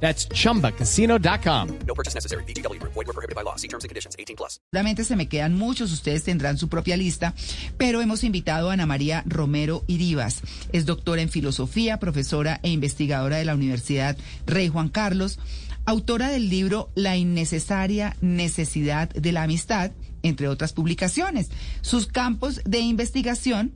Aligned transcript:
That's 0.00 0.28
chumbacasino.com. 0.28 1.68
No 1.86 1.94
purchase 1.94 2.14
necessary. 2.14 2.44
BGW. 2.44 2.80
Void 2.82 3.06
were 3.06 3.12
prohibited 3.12 3.34
by 3.34 3.42
law. 3.42 3.56
See 3.56 3.68
terms 3.68 3.84
and 3.84 3.88
conditions. 3.88 4.14
18 4.18 4.36
plus. 4.36 4.60
Seguramente 4.70 5.04
se 5.04 5.16
me 5.16 5.28
quedan 5.28 5.54
muchos, 5.54 5.92
ustedes 5.92 6.22
tendrán 6.24 6.58
su 6.58 6.68
propia 6.68 6.96
lista, 6.96 7.34
pero 7.78 8.02
hemos 8.02 8.24
invitado 8.24 8.70
a 8.70 8.74
Ana 8.74 8.86
María 8.86 9.22
Romero 9.26 9.84
Irivas. 9.86 10.42
Es 10.72 10.86
doctora 10.86 11.22
en 11.22 11.28
filosofía, 11.28 11.98
profesora 11.98 12.60
e 12.62 12.70
investigadora 12.70 13.38
de 13.38 13.44
la 13.44 13.54
Universidad 13.54 14.16
Rey 14.46 14.68
Juan 14.68 14.88
Carlos, 14.88 15.38
autora 15.86 16.28
del 16.28 16.50
libro 16.50 16.90
La 16.94 17.16
innecesaria 17.16 18.16
necesidad 18.20 19.08
de 19.08 19.32
la 19.32 19.44
amistad, 19.44 19.92
entre 20.22 20.48
otras 20.48 20.72
publicaciones. 20.72 21.50
Sus 21.80 22.06
campos 22.06 22.60
de 22.64 22.80
investigación 22.80 23.72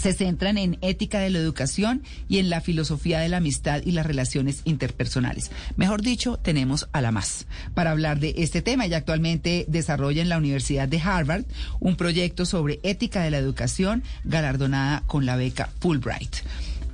se 0.00 0.14
centran 0.14 0.58
en 0.58 0.78
ética 0.80 1.20
de 1.20 1.30
la 1.30 1.38
educación 1.38 2.02
y 2.28 2.38
en 2.38 2.50
la 2.50 2.60
filosofía 2.60 3.20
de 3.20 3.28
la 3.28 3.36
amistad 3.36 3.82
y 3.84 3.92
las 3.92 4.06
relaciones 4.06 4.62
interpersonales. 4.64 5.50
Mejor 5.76 6.02
dicho, 6.02 6.38
tenemos 6.38 6.88
a 6.92 7.00
la 7.00 7.12
más 7.12 7.46
para 7.74 7.90
hablar 7.90 8.18
de 8.18 8.34
este 8.38 8.62
tema. 8.62 8.86
Ella 8.86 8.96
actualmente 8.96 9.66
desarrolla 9.68 10.22
en 10.22 10.30
la 10.30 10.38
Universidad 10.38 10.88
de 10.88 11.00
Harvard 11.00 11.44
un 11.80 11.96
proyecto 11.96 12.46
sobre 12.46 12.80
ética 12.82 13.22
de 13.22 13.30
la 13.30 13.38
educación 13.38 14.02
galardonada 14.24 15.02
con 15.06 15.26
la 15.26 15.36
beca 15.36 15.70
Fulbright. 15.80 16.36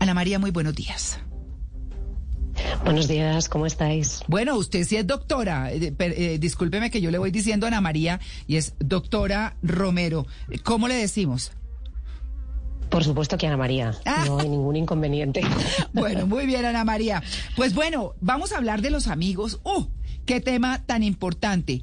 Ana 0.01 0.13
María, 0.13 0.39
muy 0.39 0.51
buenos 0.51 0.75
días. 0.75 1.21
Buenos 2.85 3.07
días, 3.07 3.49
¿cómo 3.49 3.67
estáis? 3.67 4.21
Bueno, 4.27 4.57
usted 4.57 4.85
sí 4.85 4.97
es 4.97 5.07
doctora. 5.07 5.73
Eh, 5.73 5.95
eh, 5.99 6.39
discúlpeme 6.41 6.91
que 6.91 7.01
yo 7.01 7.11
le 7.11 7.19
voy 7.19 7.31
diciendo 7.31 7.67
Ana 7.67 7.81
María 7.81 8.19
y 8.47 8.57
es 8.57 8.75
doctora 8.79 9.57
Romero. 9.63 10.27
¿Cómo 10.65 10.89
le 10.89 10.95
decimos? 10.95 11.53
Por 12.91 13.05
supuesto 13.05 13.37
que 13.37 13.47
Ana 13.47 13.57
María, 13.57 13.93
Ah. 14.05 14.25
no 14.27 14.39
hay 14.39 14.49
ningún 14.49 14.77
inconveniente. 14.77 15.41
Bueno, 15.93 16.27
muy 16.27 16.47
bien, 16.47 16.65
Ana 16.65 16.85
María. 16.85 17.23
Pues 17.57 17.75
bueno, 17.75 18.15
vamos 18.21 18.53
a 18.53 18.59
hablar 18.59 18.81
de 18.83 18.91
los 18.91 19.07
amigos. 19.09 19.61
¡Uh! 19.65 19.87
¡Qué 20.25 20.41
tema 20.41 20.85
tan 20.87 21.03
importante! 21.03 21.83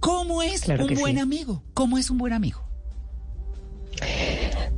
¿Cómo 0.00 0.42
es 0.42 0.62
Claro 0.62 0.84
un 0.86 0.94
buen 0.94 1.14
sí. 1.14 1.20
amigo? 1.20 1.62
¿Cómo 1.72 1.96
es 1.98 2.10
un 2.10 2.18
buen 2.18 2.32
amigo? 2.34 2.60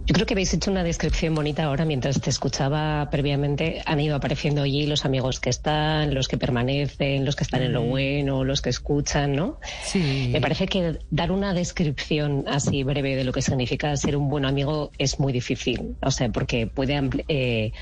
Yo 0.06 0.14
creo 0.14 0.24
que 0.24 0.34
habéis 0.34 0.54
hecho 0.54 0.70
una 0.70 0.84
descripción 0.84 1.34
bonita 1.34 1.64
ahora 1.64 1.84
mientras 1.84 2.20
te 2.20 2.30
escuchaba 2.30 3.10
previamente. 3.10 3.82
Han 3.86 3.98
ido 3.98 4.14
apareciendo 4.14 4.62
allí 4.62 4.86
los 4.86 5.04
amigos 5.04 5.40
que 5.40 5.50
están, 5.50 6.14
los 6.14 6.28
que 6.28 6.38
permanecen, 6.38 7.24
los 7.24 7.34
que 7.34 7.42
están 7.42 7.62
en 7.62 7.72
lo 7.72 7.82
bueno, 7.82 8.44
los 8.44 8.62
que 8.62 8.70
escuchan, 8.70 9.34
¿no? 9.34 9.58
Sí. 9.82 10.28
Me 10.30 10.40
parece 10.40 10.68
que 10.68 11.00
dar 11.10 11.32
una 11.32 11.54
descripción 11.54 12.44
así 12.46 12.84
breve 12.84 13.16
de 13.16 13.24
lo 13.24 13.32
que 13.32 13.42
significa 13.42 13.96
ser 13.96 14.16
un 14.16 14.28
buen 14.28 14.44
amigo 14.44 14.92
es 14.96 15.18
muy 15.18 15.32
difícil, 15.32 15.96
o 16.00 16.12
sea, 16.12 16.28
porque 16.28 16.68
puede 16.68 17.10
eh, 17.26 17.72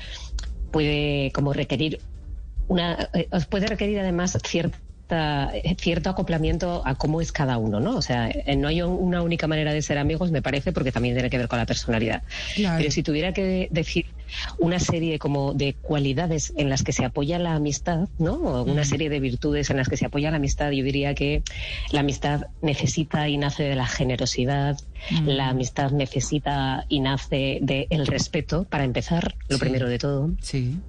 puede 0.71 1.31
como 1.31 1.53
requerir 1.53 1.99
una 2.67 3.07
eh, 3.13 3.27
os 3.31 3.45
puede 3.45 3.67
requerir 3.67 3.99
además 3.99 4.35
cierta 4.43 4.79
eh, 5.09 5.75
cierto 5.79 6.09
acoplamiento 6.09 6.81
a 6.85 6.95
cómo 6.95 7.21
es 7.21 7.31
cada 7.31 7.57
uno, 7.57 7.79
¿no? 7.79 7.95
O 7.97 8.01
sea, 8.01 8.29
eh, 8.29 8.55
no 8.55 8.67
hay 8.67 8.81
un- 8.81 8.91
una 8.91 9.21
única 9.21 9.47
manera 9.47 9.73
de 9.73 9.81
ser 9.81 9.97
amigos, 9.97 10.31
me 10.31 10.41
parece, 10.41 10.71
porque 10.71 10.91
también 10.91 11.15
tiene 11.15 11.29
que 11.29 11.37
ver 11.37 11.47
con 11.47 11.59
la 11.59 11.65
personalidad. 11.65 12.23
Claro. 12.55 12.77
Pero 12.79 12.91
si 12.91 13.03
tuviera 13.03 13.31
que 13.33 13.67
decir 13.71 14.05
una 14.57 14.79
serie 14.79 15.19
como 15.19 15.53
de 15.53 15.75
cualidades 15.79 16.51
en 16.57 16.69
las 16.69 16.83
que 16.83 16.91
se 16.91 17.05
apoya 17.05 17.37
la 17.37 17.53
amistad, 17.53 18.07
¿no? 18.17 18.33
O 18.33 18.63
una 18.63 18.83
serie 18.83 19.09
de 19.09 19.19
virtudes 19.19 19.69
en 19.69 19.77
las 19.77 19.87
que 19.87 19.97
se 19.97 20.05
apoya 20.07 20.31
la 20.31 20.37
amistad, 20.37 20.71
yo 20.71 20.83
diría 20.83 21.13
que 21.13 21.43
la 21.91 21.99
amistad 21.99 22.47
necesita 22.61 23.29
y 23.29 23.37
nace 23.37 23.63
de 23.63 23.75
la 23.75 23.85
generosidad, 23.85 24.77
la 25.25 25.49
amistad 25.49 25.91
necesita 25.91 26.85
y 26.89 26.99
nace 26.99 27.59
del 27.61 28.07
respeto, 28.07 28.63
para 28.63 28.83
empezar, 28.83 29.35
lo 29.47 29.57
Sí. 29.57 29.61
primero 29.61 29.87
de 29.87 29.99
todo. 29.99 30.31
Sí. 30.41 30.79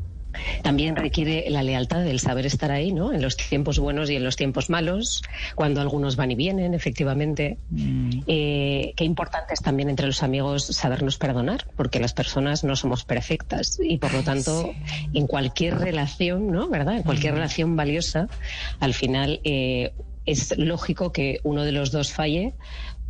También 0.62 0.96
requiere 0.96 1.46
la 1.50 1.62
lealtad 1.62 2.02
del 2.02 2.20
saber 2.20 2.46
estar 2.46 2.70
ahí, 2.70 2.92
¿no? 2.92 3.12
En 3.12 3.22
los 3.22 3.36
tiempos 3.36 3.78
buenos 3.78 4.10
y 4.10 4.16
en 4.16 4.24
los 4.24 4.36
tiempos 4.36 4.70
malos, 4.70 5.22
cuando 5.54 5.80
algunos 5.80 6.16
van 6.16 6.30
y 6.30 6.34
vienen, 6.34 6.74
efectivamente. 6.74 7.58
Mm. 7.70 8.20
Eh, 8.26 8.92
qué 8.96 9.04
importante 9.04 9.54
es 9.54 9.60
también 9.60 9.88
entre 9.90 10.06
los 10.06 10.22
amigos 10.22 10.66
sabernos 10.66 11.18
perdonar, 11.18 11.66
porque 11.76 12.00
las 12.00 12.12
personas 12.12 12.64
no 12.64 12.76
somos 12.76 13.04
perfectas 13.04 13.78
y 13.82 13.98
por 13.98 14.12
lo 14.12 14.22
tanto, 14.22 14.74
en 15.12 15.26
cualquier 15.26 15.78
relación, 15.78 16.50
¿no? 16.50 16.68
¿Verdad? 16.68 16.96
En 16.96 17.02
cualquier 17.02 17.34
relación 17.34 17.76
valiosa, 17.76 18.28
al 18.80 18.94
final 18.94 19.40
eh, 19.44 19.92
es 20.26 20.56
lógico 20.58 21.12
que 21.12 21.40
uno 21.44 21.62
de 21.62 21.72
los 21.72 21.92
dos 21.92 22.12
falle 22.12 22.54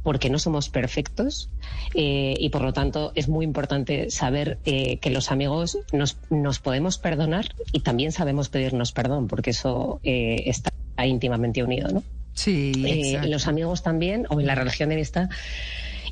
porque 0.06 0.30
no 0.30 0.38
somos 0.38 0.68
perfectos 0.68 1.50
eh, 1.92 2.36
y 2.38 2.50
por 2.50 2.62
lo 2.62 2.72
tanto 2.72 3.10
es 3.16 3.28
muy 3.28 3.44
importante 3.44 4.08
saber 4.08 4.60
eh, 4.64 4.98
que 4.98 5.10
los 5.10 5.32
amigos 5.32 5.78
nos, 5.92 6.16
nos 6.30 6.60
podemos 6.60 6.96
perdonar 6.96 7.56
y 7.72 7.80
también 7.80 8.12
sabemos 8.12 8.48
pedirnos 8.48 8.92
perdón 8.92 9.26
porque 9.26 9.50
eso 9.50 9.98
eh, 10.04 10.44
está 10.46 10.70
íntimamente 11.04 11.64
unido, 11.64 11.88
¿no? 11.88 12.04
Sí. 12.34 12.70
Eh, 12.86 13.26
los 13.26 13.48
amigos 13.48 13.82
también, 13.82 14.26
o 14.30 14.38
en 14.38 14.46
la 14.46 14.54
relación 14.54 14.90
de 14.90 14.94
amistad, 14.94 15.28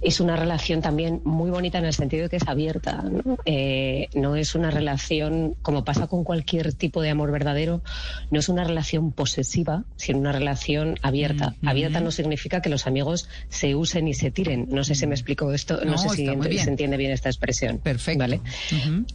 es 0.03 0.21
una 0.21 0.37
relación 0.37 0.81
también 0.81 1.21
muy 1.25 1.51
bonita 1.51 1.79
en 1.79 1.85
el 1.85 1.95
sentido 1.95 2.25
de 2.25 2.29
que 2.29 2.37
es 2.37 2.49
abierta. 2.49 3.03
¿no? 3.03 3.39
Eh, 3.45 4.09
no 4.15 4.37
es 4.37 4.55
una 4.55 4.71
relación, 4.71 5.55
como 5.63 5.85
pasa 5.85 6.07
con 6.07 6.25
cualquier 6.25 6.73
tipo 6.73 7.03
de 7.03 7.11
amor 7.11 7.31
verdadero, 7.31 7.83
no 8.31 8.39
es 8.39 8.49
una 8.49 8.65
relación 8.65 9.13
posesiva, 9.13 9.85
sino 9.97 10.19
una 10.19 10.33
relación 10.33 10.99
abierta. 11.03 11.55
Abierta 11.65 12.01
no 12.01 12.11
significa 12.11 12.61
que 12.61 12.69
los 12.69 12.87
amigos 12.87 13.29
se 13.49 13.75
usen 13.75 14.09
y 14.09 14.15
se 14.15 14.31
tiren. 14.31 14.69
No 14.71 14.85
sé 14.85 14.95
si 14.95 15.07
me 15.07 15.15
explico 15.15 15.53
esto, 15.53 15.85
no, 15.85 15.93
No, 15.93 15.99
sé 15.99 16.09
si 16.11 16.27
se 16.59 16.71
entiende 16.71 16.97
bien 16.97 17.11
esta 17.11 17.29
expresión. 17.29 17.79
Perfecto. 17.79 18.19
¿vale? 18.19 18.41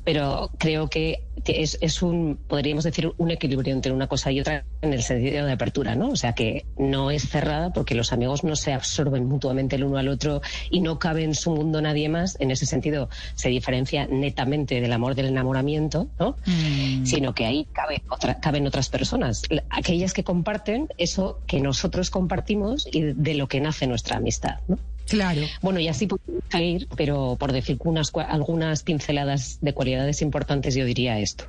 Pero 0.03 0.51
creo 0.57 0.89
que 0.89 1.23
es, 1.45 1.77
es 1.81 2.01
un, 2.01 2.39
podríamos 2.47 2.83
decir, 2.83 3.11
un 3.17 3.31
equilibrio 3.31 3.73
entre 3.73 3.91
una 3.91 4.07
cosa 4.07 4.31
y 4.31 4.39
otra 4.39 4.65
en 4.81 4.93
el 4.93 5.03
sentido 5.03 5.45
de 5.45 5.51
apertura, 5.51 5.95
¿no? 5.95 6.09
O 6.09 6.15
sea, 6.15 6.33
que 6.33 6.65
no 6.77 7.11
es 7.11 7.29
cerrada 7.29 7.71
porque 7.73 7.95
los 7.95 8.13
amigos 8.13 8.43
no 8.43 8.55
se 8.55 8.73
absorben 8.73 9.25
mutuamente 9.25 9.75
el 9.75 9.83
uno 9.83 9.97
al 9.97 10.07
otro 10.07 10.41
y 10.69 10.81
no 10.81 10.99
cabe 10.99 11.23
en 11.23 11.35
su 11.35 11.51
mundo 11.51 11.81
nadie 11.81 12.09
más. 12.09 12.37
En 12.39 12.51
ese 12.51 12.65
sentido, 12.65 13.09
se 13.35 13.49
diferencia 13.49 14.07
netamente 14.07 14.81
del 14.81 14.93
amor 14.93 15.15
del 15.15 15.27
enamoramiento, 15.27 16.07
¿no? 16.19 16.35
Mm. 16.45 17.05
Sino 17.05 17.33
que 17.33 17.45
ahí 17.45 17.67
cabe 17.73 18.01
otra- 18.09 18.39
caben 18.39 18.65
otras 18.67 18.89
personas, 18.89 19.43
aquellas 19.69 20.13
que 20.13 20.23
comparten 20.23 20.87
eso 20.97 21.39
que 21.47 21.59
nosotros 21.61 22.09
compartimos 22.09 22.87
y 22.91 23.01
de 23.01 23.33
lo 23.35 23.47
que 23.47 23.59
nace 23.61 23.87
nuestra 23.87 24.17
amistad, 24.17 24.57
¿no? 24.67 24.77
Claro. 25.07 25.41
Bueno, 25.63 25.79
y 25.79 25.87
así 25.87 26.05
podemos 26.05 26.43
seguir, 26.51 26.87
pero 26.95 27.35
por 27.39 27.51
decir 27.51 27.79
unas, 27.83 28.11
algunas 28.27 28.83
pinceladas 28.83 29.57
de 29.59 29.73
cualidades 29.73 30.21
importantes, 30.21 30.75
yo 30.75 30.85
diría 30.85 31.17
esto. 31.17 31.45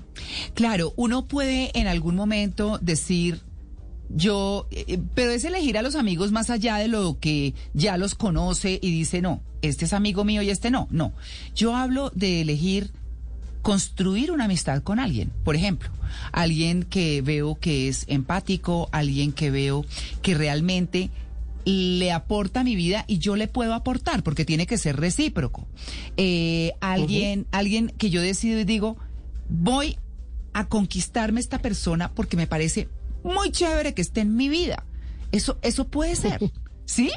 Claro, 0.54 0.94
uno 0.96 1.26
puede 1.26 1.70
en 1.78 1.86
algún 1.86 2.16
momento 2.16 2.78
decir, 2.80 3.42
yo, 4.14 4.66
eh, 4.70 4.98
pero 5.14 5.30
es 5.30 5.44
elegir 5.44 5.78
a 5.78 5.82
los 5.82 5.94
amigos 5.94 6.32
más 6.32 6.50
allá 6.50 6.76
de 6.76 6.88
lo 6.88 7.18
que 7.18 7.54
ya 7.74 7.96
los 7.96 8.14
conoce 8.14 8.78
y 8.82 8.90
dice, 8.90 9.22
no, 9.22 9.40
este 9.62 9.84
es 9.84 9.92
amigo 9.92 10.24
mío 10.24 10.42
y 10.42 10.50
este 10.50 10.70
no. 10.70 10.88
No, 10.90 11.12
yo 11.54 11.76
hablo 11.76 12.10
de 12.14 12.40
elegir 12.40 12.92
construir 13.62 14.32
una 14.32 14.44
amistad 14.44 14.82
con 14.82 14.98
alguien. 14.98 15.30
Por 15.44 15.54
ejemplo, 15.54 15.90
alguien 16.32 16.82
que 16.82 17.22
veo 17.22 17.56
que 17.56 17.88
es 17.88 18.04
empático, 18.08 18.88
alguien 18.92 19.32
que 19.32 19.50
veo 19.50 19.84
que 20.22 20.34
realmente 20.34 21.10
le 21.64 22.10
aporta 22.10 22.60
a 22.60 22.64
mi 22.64 22.74
vida 22.74 23.04
y 23.06 23.18
yo 23.18 23.36
le 23.36 23.46
puedo 23.46 23.74
aportar 23.74 24.22
porque 24.22 24.44
tiene 24.44 24.66
que 24.66 24.78
ser 24.78 24.96
recíproco. 24.96 25.66
Eh, 26.16 26.72
alguien, 26.80 27.46
alguien 27.52 27.92
que 27.98 28.10
yo 28.10 28.22
decido 28.22 28.58
y 28.58 28.64
digo, 28.64 28.96
voy 29.48 29.98
a 30.52 30.66
conquistarme 30.68 31.38
esta 31.38 31.58
persona 31.58 32.10
porque 32.12 32.36
me 32.36 32.46
parece 32.46 32.88
muy 33.22 33.50
chévere 33.50 33.94
que 33.94 34.02
esté 34.02 34.20
en 34.20 34.36
mi 34.36 34.48
vida. 34.48 34.84
Eso, 35.32 35.58
eso 35.62 35.88
puede 35.88 36.16
ser. 36.16 36.40
¿Sí? 36.84 37.10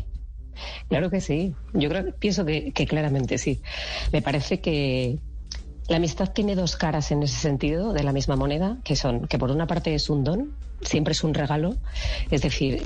Claro 0.88 1.09
que 1.09 1.21
sí. 1.21 1.53
Yo 1.73 1.89
creo, 1.89 2.13
pienso 2.15 2.45
que, 2.45 2.71
que 2.71 2.85
claramente 2.85 3.38
sí. 3.38 3.61
Me 4.11 4.21
parece 4.21 4.59
que 4.59 5.19
la 5.88 5.97
amistad 5.97 6.31
tiene 6.31 6.55
dos 6.55 6.75
caras 6.75 7.11
en 7.11 7.23
ese 7.23 7.39
sentido 7.39 7.94
de 7.94 8.03
la 8.03 8.13
misma 8.13 8.35
moneda, 8.35 8.77
que 8.83 8.95
son 8.95 9.27
que 9.27 9.38
por 9.38 9.51
una 9.51 9.67
parte 9.67 9.94
es 9.95 10.09
un 10.09 10.23
don, 10.23 10.53
siempre 10.81 11.11
es 11.11 11.23
un 11.23 11.33
regalo, 11.33 11.75
es 12.31 12.41
decir, 12.41 12.83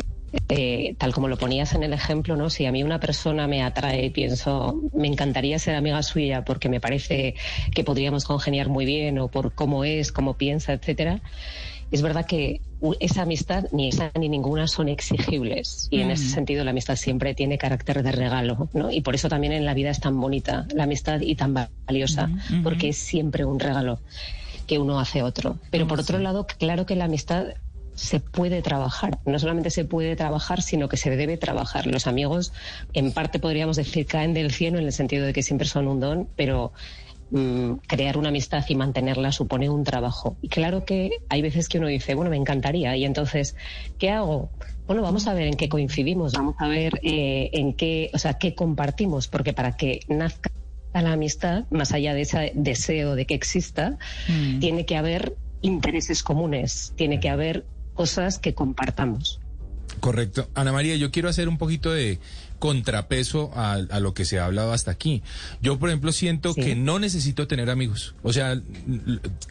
eh, 0.49 0.95
tal 0.97 1.13
como 1.13 1.27
lo 1.27 1.37
ponías 1.37 1.73
en 1.73 1.83
el 1.83 1.93
ejemplo, 1.93 2.35
¿no? 2.35 2.49
Si 2.49 2.65
a 2.65 2.71
mí 2.71 2.83
una 2.83 2.99
persona 2.99 3.47
me 3.47 3.63
atrae 3.63 4.05
y 4.05 4.09
pienso, 4.09 4.81
me 4.93 5.07
encantaría 5.07 5.59
ser 5.59 5.75
amiga 5.75 6.01
suya 6.03 6.43
porque 6.43 6.69
me 6.69 6.79
parece 6.79 7.35
que 7.73 7.83
podríamos 7.83 8.25
congeniar 8.25 8.67
muy 8.69 8.85
bien 8.85 9.19
o 9.19 9.29
por 9.29 9.53
cómo 9.53 9.83
es, 9.83 10.11
cómo 10.11 10.35
piensa, 10.35 10.73
etcétera. 10.73 11.21
Es 11.91 12.01
verdad 12.01 12.25
que 12.25 12.61
esa 12.99 13.23
amistad 13.23 13.65
ni 13.71 13.89
esa 13.89 14.11
ni 14.19 14.29
ninguna 14.29 14.67
son 14.67 14.87
exigibles 14.87 15.87
y 15.89 16.01
en 16.01 16.11
ese 16.11 16.25
Mm. 16.25 16.29
sentido 16.29 16.63
la 16.63 16.71
amistad 16.71 16.95
siempre 16.95 17.33
tiene 17.33 17.57
carácter 17.57 18.03
de 18.03 18.11
regalo, 18.11 18.69
¿no? 18.73 18.91
Y 18.91 19.01
por 19.01 19.15
eso 19.15 19.29
también 19.29 19.53
en 19.53 19.65
la 19.65 19.73
vida 19.73 19.89
es 19.89 19.99
tan 19.99 20.19
bonita 20.19 20.67
la 20.75 20.83
amistad 20.83 21.21
y 21.21 21.35
tan 21.35 21.55
valiosa, 21.87 22.29
porque 22.63 22.89
es 22.89 22.97
siempre 22.97 23.45
un 23.45 23.59
regalo 23.59 23.99
que 24.67 24.77
uno 24.79 24.99
hace 24.99 25.21
a 25.21 25.25
otro. 25.25 25.57
Pero 25.71 25.87
por 25.87 25.99
otro 25.99 26.19
lado, 26.19 26.45
claro 26.45 26.85
que 26.85 26.95
la 26.95 27.05
amistad 27.05 27.47
se 27.95 28.19
puede 28.19 28.61
trabajar. 28.61 29.17
No 29.25 29.39
solamente 29.39 29.71
se 29.71 29.83
puede 29.83 30.15
trabajar, 30.15 30.61
sino 30.61 30.87
que 30.87 30.97
se 30.97 31.09
debe 31.15 31.37
trabajar. 31.37 31.87
Los 31.87 32.05
amigos, 32.05 32.53
en 32.93 33.11
parte 33.11 33.39
podríamos 33.39 33.75
decir, 33.77 34.05
caen 34.05 34.35
del 34.35 34.51
cielo 34.51 34.77
en 34.77 34.85
el 34.85 34.93
sentido 34.93 35.25
de 35.25 35.33
que 35.33 35.41
siempre 35.41 35.67
son 35.67 35.87
un 35.87 35.99
don, 35.99 36.29
pero 36.35 36.73
mm, 37.29 37.74
crear 37.88 38.18
una 38.18 38.29
amistad 38.29 38.63
y 38.68 38.75
mantenerla 38.75 39.31
supone 39.31 39.69
un 39.69 39.83
trabajo. 39.83 40.38
Y 40.41 40.50
claro 40.50 40.85
que 40.85 41.12
hay 41.29 41.41
veces 41.41 41.68
que 41.69 41.79
uno 41.79 41.88
dice, 41.88 42.15
bueno, 42.15 42.29
me 42.31 42.38
encantaría. 42.38 42.95
Y 42.95 43.06
entonces, 43.06 43.56
¿qué 43.97 44.12
hago? 44.12 44.50
Bueno, 44.88 45.01
vamos 45.01 45.27
a 45.27 45.33
ver 45.33 45.47
en 45.47 45.56
qué 45.56 45.68
coincidimos, 45.68 46.33
vamos 46.33 46.56
a 46.59 46.68
ver 46.68 47.00
eh, 47.03 47.50
en 47.53 47.74
qué, 47.74 48.09
o 48.13 48.18
sea, 48.18 48.35
qué 48.35 48.56
compartimos, 48.56 49.27
porque 49.27 49.53
para 49.53 49.75
que 49.75 50.00
nazca 50.07 50.50
la 50.94 51.12
amistad, 51.12 51.65
más 51.69 51.91
allá 51.91 52.13
de 52.13 52.21
ese 52.21 52.51
deseo 52.56 53.15
de 53.15 53.25
que 53.25 53.35
exista, 53.35 53.97
Mm. 54.27 54.59
tiene 54.59 54.85
que 54.85 54.95
haber 54.95 55.35
intereses 55.62 56.23
comunes, 56.23 56.94
tiene 56.95 57.19
que 57.19 57.30
haber 57.30 57.65
cosas 57.94 58.39
que 58.39 58.53
compartamos. 58.53 59.39
Correcto. 59.99 60.47
Ana 60.53 60.71
María, 60.71 60.95
yo 60.95 61.11
quiero 61.11 61.27
hacer 61.29 61.49
un 61.49 61.57
poquito 61.57 61.91
de 61.91 62.19
contrapeso 62.59 63.51
a, 63.55 63.73
a 63.73 63.99
lo 63.99 64.13
que 64.13 64.25
se 64.25 64.39
ha 64.39 64.45
hablado 64.45 64.73
hasta 64.73 64.91
aquí. 64.91 65.21
Yo, 65.61 65.77
por 65.79 65.89
ejemplo, 65.89 66.11
siento 66.11 66.53
Sí. 66.53 66.61
que 66.61 66.75
no 66.75 66.97
necesito 66.99 67.47
tener 67.47 67.69
amigos. 67.69 68.15
O 68.23 68.33
sea, 68.33 68.59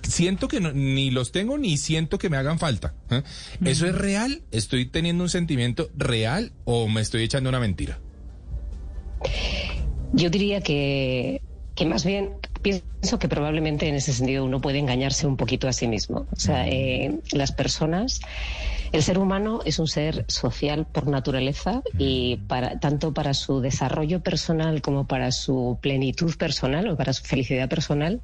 siento 0.03 0.49
que 0.49 0.61
no- 0.61 0.73
ni 0.73 1.11
los 1.11 1.31
tengo 1.33 1.59
ni 1.59 1.77
siento 1.77 2.19
que 2.19 2.31
me 2.31 2.37
hagan 2.37 2.59
falta. 2.59 2.95
¿eh? 3.11 3.23
¿Eso 3.65 3.87
es 3.87 3.95
real? 3.95 4.43
¿Estoy 4.51 4.87
teniendo 4.87 5.23
un 5.25 5.31
sentimiento 5.31 5.91
real 5.97 6.53
o 6.65 6.89
me 6.89 7.01
estoy 7.01 7.23
echando 7.23 7.49
una 7.49 7.61
mentira? 7.61 7.99
Yo 10.13 10.31
diría 10.31 10.61
que, 10.61 11.43
que 11.75 11.87
más 11.87 12.05
bien 12.05 12.31
pienso 12.63 13.19
que 13.19 13.29
probablemente 13.29 13.89
en 13.89 13.95
ese 13.95 14.13
sentido 14.13 14.45
uno 14.45 14.61
puede 14.61 14.79
engañarse 14.79 15.27
un 15.27 15.37
poquito 15.37 15.69
a 15.69 15.73
sí 15.73 15.87
mismo. 15.89 16.27
O 16.33 16.37
sea, 16.37 16.67
eh, 16.69 17.21
las 17.33 17.53
personas, 17.53 18.21
el 18.97 19.03
ser 19.03 19.19
humano 19.19 19.61
es 19.67 19.79
un 19.79 19.87
ser 19.89 20.25
social 20.27 20.87
por 20.87 21.07
naturaleza 21.07 21.83
y 21.99 22.37
para, 22.49 22.81
tanto 22.81 23.13
para 23.13 23.35
su 23.35 23.61
desarrollo 23.61 24.21
personal 24.21 24.81
como 24.81 25.07
para 25.07 25.33
su 25.33 25.79
plenitud 25.83 26.35
personal 26.37 26.89
o 26.89 26.97
para 26.97 27.13
su 27.13 27.23
felicidad 27.23 27.69
personal 27.69 28.23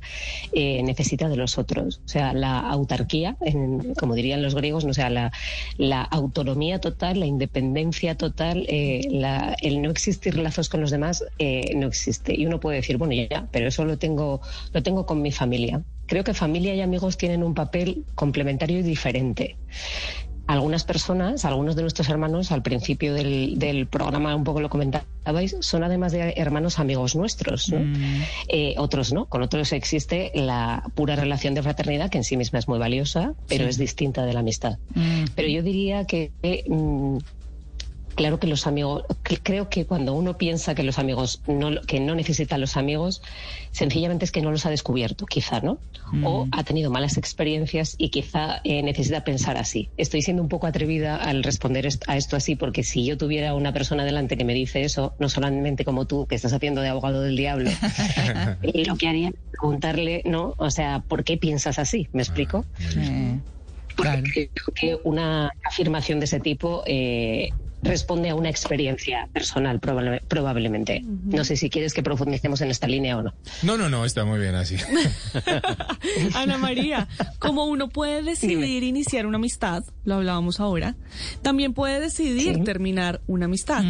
eh, 0.54 0.82
necesita 0.82 1.28
de 1.28 1.36
los 1.36 1.58
otros. 1.58 2.00
O 2.06 2.08
sea, 2.08 2.32
la 2.32 2.58
autarquía, 2.60 3.36
en- 3.42 3.92
como 3.94 4.14
dirían 4.14 4.40
los 4.42 4.54
griegos, 4.54 4.84
no 4.86 4.92
o 4.92 4.94
sea, 4.94 5.10
la, 5.10 5.30
la 5.76 6.00
autonomía 6.02 6.80
total, 6.80 7.20
la 7.20 7.26
independencia 7.26 8.14
total, 8.14 8.64
eh, 8.68 9.02
la- 9.10 9.54
el 9.60 9.82
no 9.82 9.90
existir 9.90 10.38
lazos 10.38 10.70
con 10.70 10.80
los 10.80 10.90
demás 10.90 11.22
eh, 11.38 11.74
no 11.76 11.86
existe. 11.86 12.34
Y 12.34 12.46
uno 12.46 12.60
puede 12.60 12.76
decir, 12.76 12.96
bueno, 12.96 13.12
ya, 13.12 13.46
pero 13.52 13.68
eso 13.68 13.84
lo 13.84 13.98
tengo, 13.98 14.40
lo 14.72 14.82
tengo 14.82 15.04
con 15.04 15.20
mi 15.20 15.32
familia. 15.32 15.82
Creo 16.06 16.24
que 16.24 16.32
familia 16.34 16.74
y 16.74 16.80
amigos 16.80 17.16
tienen 17.18 17.42
un 17.42 17.54
papel 17.54 18.04
complementario 18.14 18.78
y 18.78 18.82
diferente 18.82 19.56
algunas 20.46 20.84
personas, 20.84 21.44
algunos 21.44 21.76
de 21.76 21.82
nuestros 21.82 22.08
hermanos, 22.08 22.52
al 22.52 22.62
principio 22.62 23.14
del, 23.14 23.58
del 23.58 23.86
programa 23.86 24.34
un 24.34 24.44
poco 24.44 24.60
lo 24.60 24.68
comentabais, 24.68 25.56
son 25.60 25.84
además 25.84 26.12
de 26.12 26.34
hermanos 26.36 26.78
amigos 26.78 27.14
nuestros, 27.14 27.70
¿no? 27.70 27.80
Eh, 28.48 28.74
otros 28.78 29.12
no, 29.12 29.26
con 29.26 29.42
otros 29.42 29.72
existe 29.72 30.30
la 30.34 30.82
pura 30.94 31.16
relación 31.16 31.54
de 31.54 31.62
fraternidad 31.62 32.10
que 32.10 32.18
en 32.18 32.24
sí 32.24 32.36
misma 32.36 32.58
es 32.58 32.68
muy 32.68 32.78
valiosa, 32.78 33.34
pero 33.48 33.66
es 33.66 33.78
distinta 33.78 34.24
de 34.24 34.32
la 34.32 34.40
amistad. 34.40 34.78
Mm. 34.94 35.24
Pero 35.34 35.48
yo 35.48 35.62
diría 35.62 36.04
que 36.04 36.32
eh, 36.42 36.64
mm, 36.68 37.18
claro 38.14 38.38
que 38.38 38.46
los 38.46 38.66
amigos, 38.66 39.04
creo 39.42 39.68
que 39.68 39.86
cuando 39.86 40.14
uno 40.14 40.38
piensa 40.38 40.74
que 40.74 40.82
los 40.82 40.98
amigos 40.98 41.42
no, 41.46 41.80
que 41.82 42.00
no 42.00 42.14
necesita 42.14 42.56
a 42.56 42.58
los 42.58 42.76
amigos, 42.76 43.22
sencillamente 43.70 44.24
es 44.24 44.32
que 44.32 44.42
no 44.42 44.50
los 44.50 44.66
ha 44.66 44.70
descubierto, 44.70 45.26
quizá, 45.26 45.60
¿no? 45.60 45.78
O 46.22 46.46
ha 46.52 46.62
tenido 46.62 46.90
malas 46.90 47.16
experiencias 47.16 47.94
y 47.96 48.10
quizá 48.10 48.60
eh, 48.64 48.82
necesita 48.82 49.24
pensar 49.24 49.56
así. 49.56 49.88
Estoy 49.96 50.20
siendo 50.20 50.42
un 50.42 50.48
poco 50.50 50.66
atrevida 50.66 51.16
al 51.16 51.42
responder 51.42 51.88
a 52.06 52.16
esto 52.16 52.36
así, 52.36 52.54
porque 52.54 52.84
si 52.84 53.04
yo 53.04 53.16
tuviera 53.16 53.54
una 53.54 53.72
persona 53.72 54.04
delante 54.04 54.36
que 54.36 54.44
me 54.44 54.52
dice 54.52 54.82
eso, 54.82 55.14
no 55.18 55.30
solamente 55.30 55.84
como 55.84 56.06
tú, 56.06 56.26
que 56.26 56.34
estás 56.34 56.52
haciendo 56.52 56.82
de 56.82 56.88
abogado 56.88 57.22
del 57.22 57.36
diablo, 57.36 57.70
eh, 58.62 58.84
lo 58.86 58.96
que 58.96 59.08
haría 59.08 59.28
es 59.28 59.34
preguntarle, 59.50 60.22
¿no? 60.26 60.54
O 60.58 60.70
sea, 60.70 61.00
¿por 61.08 61.24
qué 61.24 61.38
piensas 61.38 61.78
así? 61.78 62.08
¿Me 62.12 62.22
explico? 62.22 62.66
Claro. 63.96 64.22
Porque 64.22 64.50
creo 64.52 64.74
que 64.74 65.00
una 65.04 65.50
afirmación 65.64 66.18
de 66.18 66.24
ese 66.24 66.40
tipo 66.40 66.82
eh, 66.86 67.50
responde 67.82 68.30
a 68.30 68.34
una 68.34 68.48
experiencia 68.48 69.28
personal, 69.32 69.80
probable- 69.80 70.22
probablemente. 70.28 71.02
No 71.04 71.44
sé 71.44 71.56
si 71.56 71.68
quieres 71.68 71.92
que 71.94 72.02
profundicemos 72.02 72.60
en 72.60 72.70
esta 72.70 72.86
línea 72.86 73.16
o 73.18 73.22
no. 73.22 73.34
No, 73.62 73.76
no, 73.76 73.88
no, 73.88 74.04
está 74.04 74.24
muy 74.24 74.38
bien 74.38 74.54
así. 74.54 74.76
Ana 76.34 76.58
María, 76.58 77.08
como 77.38 77.64
uno 77.66 77.88
puede 77.88 78.22
decidir 78.22 78.82
iniciar 78.82 79.26
una 79.26 79.36
amistad, 79.36 79.84
lo 80.04 80.14
hablábamos 80.16 80.60
ahora, 80.60 80.94
también 81.42 81.72
puede 81.74 82.00
decidir 82.00 82.54
Sí. 82.56 82.62
terminar 82.62 83.20
una 83.26 83.46
amistad. 83.46 83.84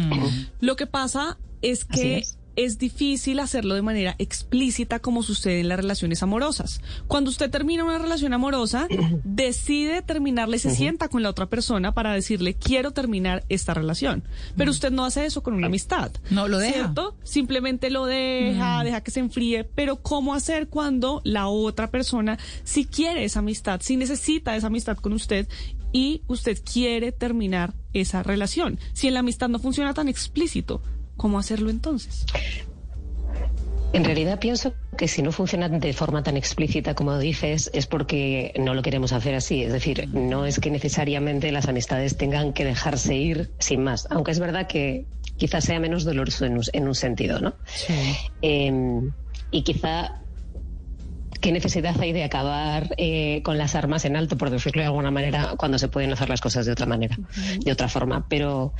Lo 0.59 0.75
que 0.75 0.87
pasa 0.87 1.37
es 1.61 1.85
Así 1.89 2.01
que 2.01 2.17
es. 2.19 2.37
Es 2.55 2.77
difícil 2.77 3.39
hacerlo 3.39 3.75
de 3.75 3.81
manera 3.81 4.15
explícita 4.19 4.99
como 4.99 5.23
sucede 5.23 5.59
en 5.59 5.69
las 5.69 5.77
relaciones 5.77 6.21
amorosas. 6.23 6.81
Cuando 7.07 7.29
usted 7.29 7.49
termina 7.49 7.83
una 7.83 7.97
relación 7.97 8.33
amorosa, 8.33 8.87
decide 9.23 10.01
terminarla 10.01 10.55
y 10.55 10.59
se 10.59 10.71
sienta 10.71 11.09
con 11.09 11.23
la 11.23 11.29
otra 11.29 11.47
persona 11.47 11.93
para 11.93 12.13
decirle 12.13 12.53
quiero 12.53 12.91
terminar 12.91 13.43
esta 13.49 13.73
relación. 13.73 14.23
Pero 14.55 14.71
usted 14.71 14.91
no 14.91 15.05
hace 15.05 15.25
eso 15.25 15.43
con 15.43 15.53
una 15.53 15.67
amistad. 15.67 16.11
No, 16.29 16.47
lo 16.47 16.59
deja. 16.59 16.73
¿Cierto? 16.73 17.15
Simplemente 17.23 17.89
lo 17.89 18.05
deja, 18.05 18.83
deja 18.83 19.01
que 19.01 19.11
se 19.11 19.19
enfríe, 19.19 19.63
pero 19.63 19.97
¿cómo 19.97 20.33
hacer 20.33 20.67
cuando 20.67 21.21
la 21.23 21.47
otra 21.47 21.89
persona 21.89 22.37
si 22.63 22.85
quiere 22.85 23.23
esa 23.23 23.39
amistad, 23.39 23.81
si 23.81 23.97
necesita 23.97 24.55
esa 24.55 24.67
amistad 24.67 24.97
con 24.97 25.13
usted 25.13 25.47
y 25.91 26.21
usted 26.27 26.59
quiere 26.63 27.11
terminar 27.11 27.73
esa 27.93 28.23
relación? 28.23 28.79
Si 28.93 29.07
en 29.07 29.15
la 29.15 29.21
amistad 29.21 29.49
no 29.49 29.59
funciona 29.59 29.93
tan 29.93 30.07
explícito, 30.07 30.81
¿cómo 31.17 31.39
hacerlo 31.39 31.69
entonces? 31.69 32.25
En 33.93 34.03
realidad 34.03 34.39
pienso 34.39 34.73
que 34.97 35.07
si 35.07 35.21
no 35.21 35.31
funciona 35.31 35.69
de 35.69 35.93
forma 35.93 36.23
tan 36.23 36.35
explícita 36.35 36.95
como 36.95 37.19
dices, 37.19 37.69
es 37.73 37.85
porque 37.85 38.51
no 38.57 38.73
lo 38.73 38.81
queremos 38.81 39.13
hacer 39.13 39.35
así. 39.35 39.61
Es 39.61 39.71
decir, 39.71 40.09
no 40.11 40.47
es 40.47 40.59
que 40.59 40.71
necesariamente 40.71 41.51
las 41.51 41.67
amistades 41.67 42.17
tengan 42.17 42.53
que 42.53 42.65
dejarse 42.65 43.15
ir 43.15 43.51
sin 43.59 43.83
más. 43.83 44.07
Aunque 44.09 44.31
es 44.31 44.39
verdad 44.39 44.65
que 44.65 45.05
quizás 45.37 45.65
sea 45.65 45.79
menos 45.79 46.05
doloroso 46.05 46.45
en 46.45 46.57
un, 46.57 46.63
en 46.73 46.87
un 46.87 46.95
sentido, 46.95 47.39
¿no? 47.39 47.53
Eh, 48.41 49.01
y 49.51 49.61
quizá 49.61 50.22
qué 51.43 51.51
necesidad 51.51 51.99
hay 51.99 52.13
de 52.13 52.23
acabar 52.23 52.95
eh, 52.95 53.41
con 53.43 53.57
las 53.57 53.75
armas 53.75 54.05
en 54.05 54.15
alto, 54.15 54.37
por 54.37 54.49
decirlo 54.49 54.81
de 54.81 54.85
alguna 54.85 55.11
manera, 55.11 55.55
cuando 55.57 55.77
se 55.77 55.89
pueden 55.89 56.13
hacer 56.13 56.29
las 56.29 56.39
cosas 56.39 56.65
de 56.65 56.71
otra 56.71 56.85
manera, 56.85 57.17
de 57.59 57.69
otra 57.69 57.89
forma. 57.89 58.25
Pero 58.29 58.73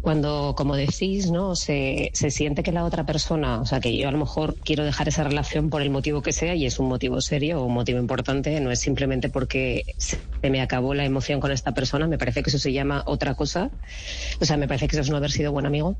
cuando, 0.00 0.54
como 0.56 0.74
decís, 0.74 1.30
¿no? 1.30 1.54
Se, 1.54 2.10
se 2.14 2.32
siente 2.32 2.64
que 2.64 2.72
la 2.72 2.84
otra 2.84 3.06
persona, 3.06 3.60
o 3.60 3.66
sea, 3.66 3.78
que 3.78 3.96
yo 3.96 4.08
a 4.08 4.10
lo 4.10 4.18
mejor 4.18 4.56
quiero 4.64 4.84
dejar 4.84 5.06
esa 5.06 5.22
relación 5.22 5.70
por 5.70 5.80
el 5.80 5.90
motivo 5.90 6.20
que 6.20 6.32
sea 6.32 6.56
y 6.56 6.66
es 6.66 6.80
un 6.80 6.88
motivo 6.88 7.20
serio 7.20 7.60
o 7.60 7.66
un 7.66 7.74
motivo 7.74 8.00
importante, 8.00 8.60
no 8.60 8.72
es 8.72 8.80
simplemente 8.80 9.28
porque 9.28 9.84
se 9.96 10.18
me 10.42 10.60
acabó 10.60 10.94
la 10.94 11.04
emoción 11.04 11.38
con 11.38 11.52
esta 11.52 11.72
persona, 11.72 12.08
me 12.08 12.18
parece 12.18 12.42
que 12.42 12.50
eso 12.50 12.58
se 12.58 12.72
llama 12.72 13.04
otra 13.06 13.36
cosa. 13.36 13.70
O 14.40 14.44
sea, 14.44 14.56
me 14.56 14.66
parece 14.66 14.88
que 14.88 14.96
eso 14.96 15.02
es 15.02 15.10
no 15.10 15.18
haber 15.18 15.30
sido 15.30 15.52
buen 15.52 15.66
amigo 15.66 15.96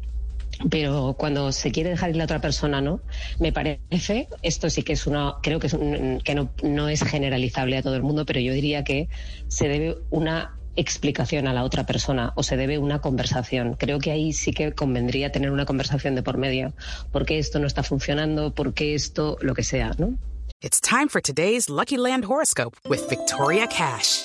pero 0.70 1.14
cuando 1.18 1.52
se 1.52 1.70
quiere 1.70 1.90
dejar 1.90 2.10
ir 2.10 2.16
la 2.16 2.24
otra 2.24 2.40
persona, 2.40 2.80
¿no? 2.80 3.00
Me 3.38 3.52
parece, 3.52 4.28
esto 4.42 4.70
sí 4.70 4.82
que 4.82 4.92
es 4.94 5.06
una, 5.06 5.34
creo 5.42 5.60
que, 5.60 5.68
es 5.68 5.74
un- 5.74 6.20
que 6.24 6.34
no, 6.34 6.50
no 6.62 6.88
es 6.88 7.02
generalizable 7.04 7.76
a 7.76 7.82
todo 7.82 7.94
el 7.96 8.02
mundo, 8.02 8.24
pero 8.26 8.40
yo 8.40 8.52
diría 8.52 8.84
que 8.84 9.08
se 9.48 9.68
debe 9.68 9.96
una 10.10 10.54
explicación 10.76 11.48
a 11.48 11.52
la 11.52 11.64
otra 11.64 11.86
persona 11.86 12.32
o 12.36 12.42
se 12.44 12.56
debe 12.56 12.78
una 12.78 13.00
conversación. 13.00 13.74
Creo 13.74 13.98
que 13.98 14.12
ahí 14.12 14.32
sí 14.32 14.52
que 14.52 14.72
convendría 14.72 15.32
tener 15.32 15.50
una 15.50 15.64
conversación 15.66 16.14
de 16.14 16.22
por 16.22 16.38
medio. 16.38 16.72
¿Por 17.10 17.26
qué 17.26 17.38
esto 17.38 17.58
no 17.58 17.66
está 17.66 17.82
funcionando? 17.82 18.54
¿Por 18.54 18.74
qué 18.74 18.94
esto, 18.94 19.36
lo 19.40 19.54
que 19.54 19.64
sea, 19.64 19.92
¿no? 19.98 20.16
It's 20.60 20.80
time 20.80 21.08
for 21.08 21.20
today's 21.20 21.68
Lucky 21.68 21.96
Land 21.96 22.24
horoscope 22.24 22.76
with 22.88 23.00
Victoria 23.08 23.66
Cash. 23.66 24.24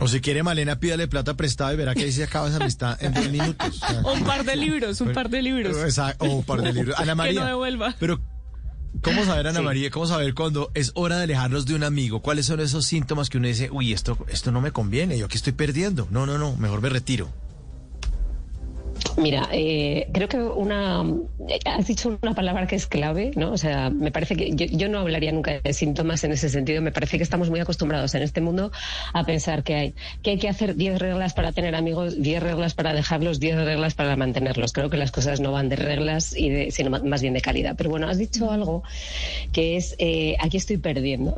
O 0.00 0.06
si 0.06 0.20
quiere 0.20 0.42
Malena, 0.42 0.78
pídale 0.78 1.08
plata 1.08 1.34
prestada 1.34 1.72
y 1.72 1.76
verá 1.76 1.94
que 1.94 2.04
ahí 2.04 2.12
se 2.12 2.22
acaba 2.24 2.48
esa 2.48 2.58
amistad 2.58 2.96
en 3.02 3.14
dos 3.14 3.28
minutos. 3.30 3.80
O 4.04 4.12
un 4.12 4.22
par 4.24 4.44
de 4.44 4.54
libros, 4.56 5.00
un 5.00 5.12
par 5.12 5.28
de 5.28 5.42
libros. 5.42 5.76
Exacto, 5.78 6.24
o 6.24 6.36
un 6.36 6.44
par 6.44 6.62
de 6.62 6.72
libros. 6.72 6.98
Ana 6.98 7.14
María. 7.14 7.34
Que 7.34 7.40
no 7.40 7.46
devuelva. 7.46 7.94
Pero, 7.98 8.20
¿cómo 9.02 9.24
saber, 9.24 9.48
Ana 9.48 9.58
Sí. 9.58 9.64
María? 9.64 9.90
¿Cómo 9.90 10.06
saber 10.06 10.34
cuando 10.34 10.70
es 10.74 10.92
hora 10.94 11.16
de 11.16 11.24
alejarnos 11.24 11.66
de 11.66 11.74
un 11.74 11.82
amigo? 11.82 12.20
¿Cuáles 12.22 12.46
son 12.46 12.60
esos 12.60 12.86
síntomas 12.86 13.28
que 13.28 13.38
uno 13.38 13.48
dice, 13.48 13.70
uy, 13.72 13.92
esto, 13.92 14.16
esto 14.28 14.52
no 14.52 14.60
me 14.60 14.70
conviene, 14.70 15.18
yo 15.18 15.26
aquí 15.26 15.36
estoy 15.36 15.52
perdiendo? 15.52 16.06
No, 16.10 16.26
no, 16.26 16.38
no, 16.38 16.54
mejor 16.56 16.80
me 16.80 16.88
retiro. 16.90 17.28
Mira, 19.18 19.48
eh, 19.52 20.08
creo 20.12 20.28
que 20.28 20.38
una 20.38 21.04
has 21.64 21.86
dicho 21.86 22.16
una 22.22 22.34
palabra 22.34 22.66
que 22.68 22.76
es 22.76 22.86
clave, 22.86 23.32
¿no? 23.34 23.52
O 23.52 23.58
sea, 23.58 23.90
me 23.90 24.12
parece 24.12 24.36
que 24.36 24.54
yo, 24.54 24.88
no 24.88 25.00
hablaría 25.00 25.32
nunca 25.32 25.60
de 25.60 25.72
síntomas 25.72 26.22
en 26.22 26.32
ese 26.32 26.48
sentido. 26.48 26.80
Me 26.82 26.92
parece 26.92 27.16
que 27.16 27.24
estamos 27.24 27.50
muy 27.50 27.58
acostumbrados 27.58 28.14
en 28.14 28.22
este 28.22 28.40
mundo 28.40 28.70
a 29.12 29.24
pensar 29.24 29.64
que 29.64 29.74
hay 29.74 29.94
que 30.22 30.30
hay 30.30 30.38
que 30.38 30.48
hacer 30.48 30.76
10 30.76 31.00
reglas 31.00 31.34
para 31.34 31.50
tener 31.50 31.74
amigos, 31.74 32.22
10 32.22 32.42
reglas 32.42 32.74
para 32.74 32.92
dejarlos, 32.92 33.40
10 33.40 33.64
reglas 33.64 33.94
para 33.94 34.14
mantenerlos. 34.14 34.72
Creo 34.72 34.88
que 34.88 34.96
las 34.96 35.10
cosas 35.10 35.40
no 35.40 35.50
van 35.50 35.68
de 35.68 35.76
reglas 35.76 36.36
y 36.36 36.48
de, 36.50 36.70
sino 36.70 36.90
más 36.90 37.20
bien 37.20 37.34
de 37.34 37.40
calidad. 37.40 37.74
Pero 37.76 37.90
bueno, 37.90 38.08
has 38.08 38.18
dicho 38.18 38.50
algo 38.52 38.84
que 39.52 39.76
es 39.76 39.96
eh, 39.98 40.36
aquí 40.38 40.58
estoy 40.58 40.76
perdiendo. 40.76 41.34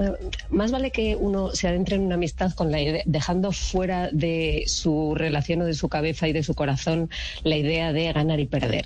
Más 0.50 0.70
vale 0.70 0.90
que 0.90 1.16
uno 1.16 1.50
se 1.54 1.68
adentre 1.68 1.96
en 1.96 2.02
una 2.02 2.16
amistad 2.16 2.52
con 2.52 2.70
la 2.70 2.80
idea, 2.80 3.02
dejando 3.06 3.52
fuera 3.52 4.10
de 4.12 4.64
su 4.66 5.14
relación 5.14 5.62
o 5.62 5.64
de 5.64 5.74
su 5.74 5.88
cabeza 5.88 6.28
y 6.28 6.32
de 6.32 6.42
su 6.42 6.54
corazón 6.54 7.08
la 7.42 7.56
idea 7.56 7.69
de 7.70 8.12
ganar 8.12 8.40
y 8.40 8.46
perder. 8.46 8.84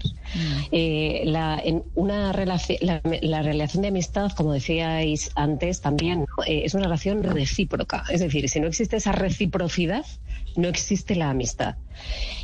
Eh, 0.70 1.22
la, 1.26 1.60
en 1.62 1.82
una 1.94 2.32
relación, 2.32 2.78
la, 2.82 3.00
la 3.22 3.42
relación 3.42 3.82
de 3.82 3.88
amistad, 3.88 4.32
como 4.32 4.52
decíais 4.52 5.30
antes, 5.34 5.80
también 5.80 6.14
¿no? 6.20 6.44
Eh, 6.46 6.62
es 6.64 6.74
una 6.74 6.84
relación 6.84 7.22
recíproca. 7.22 8.04
Es 8.10 8.20
decir, 8.20 8.48
si 8.48 8.60
no 8.60 8.66
existe 8.66 8.96
esa 8.96 9.12
reciprocidad, 9.12 10.04
no 10.56 10.68
existe 10.68 11.16
la 11.16 11.30
amistad. 11.30 11.76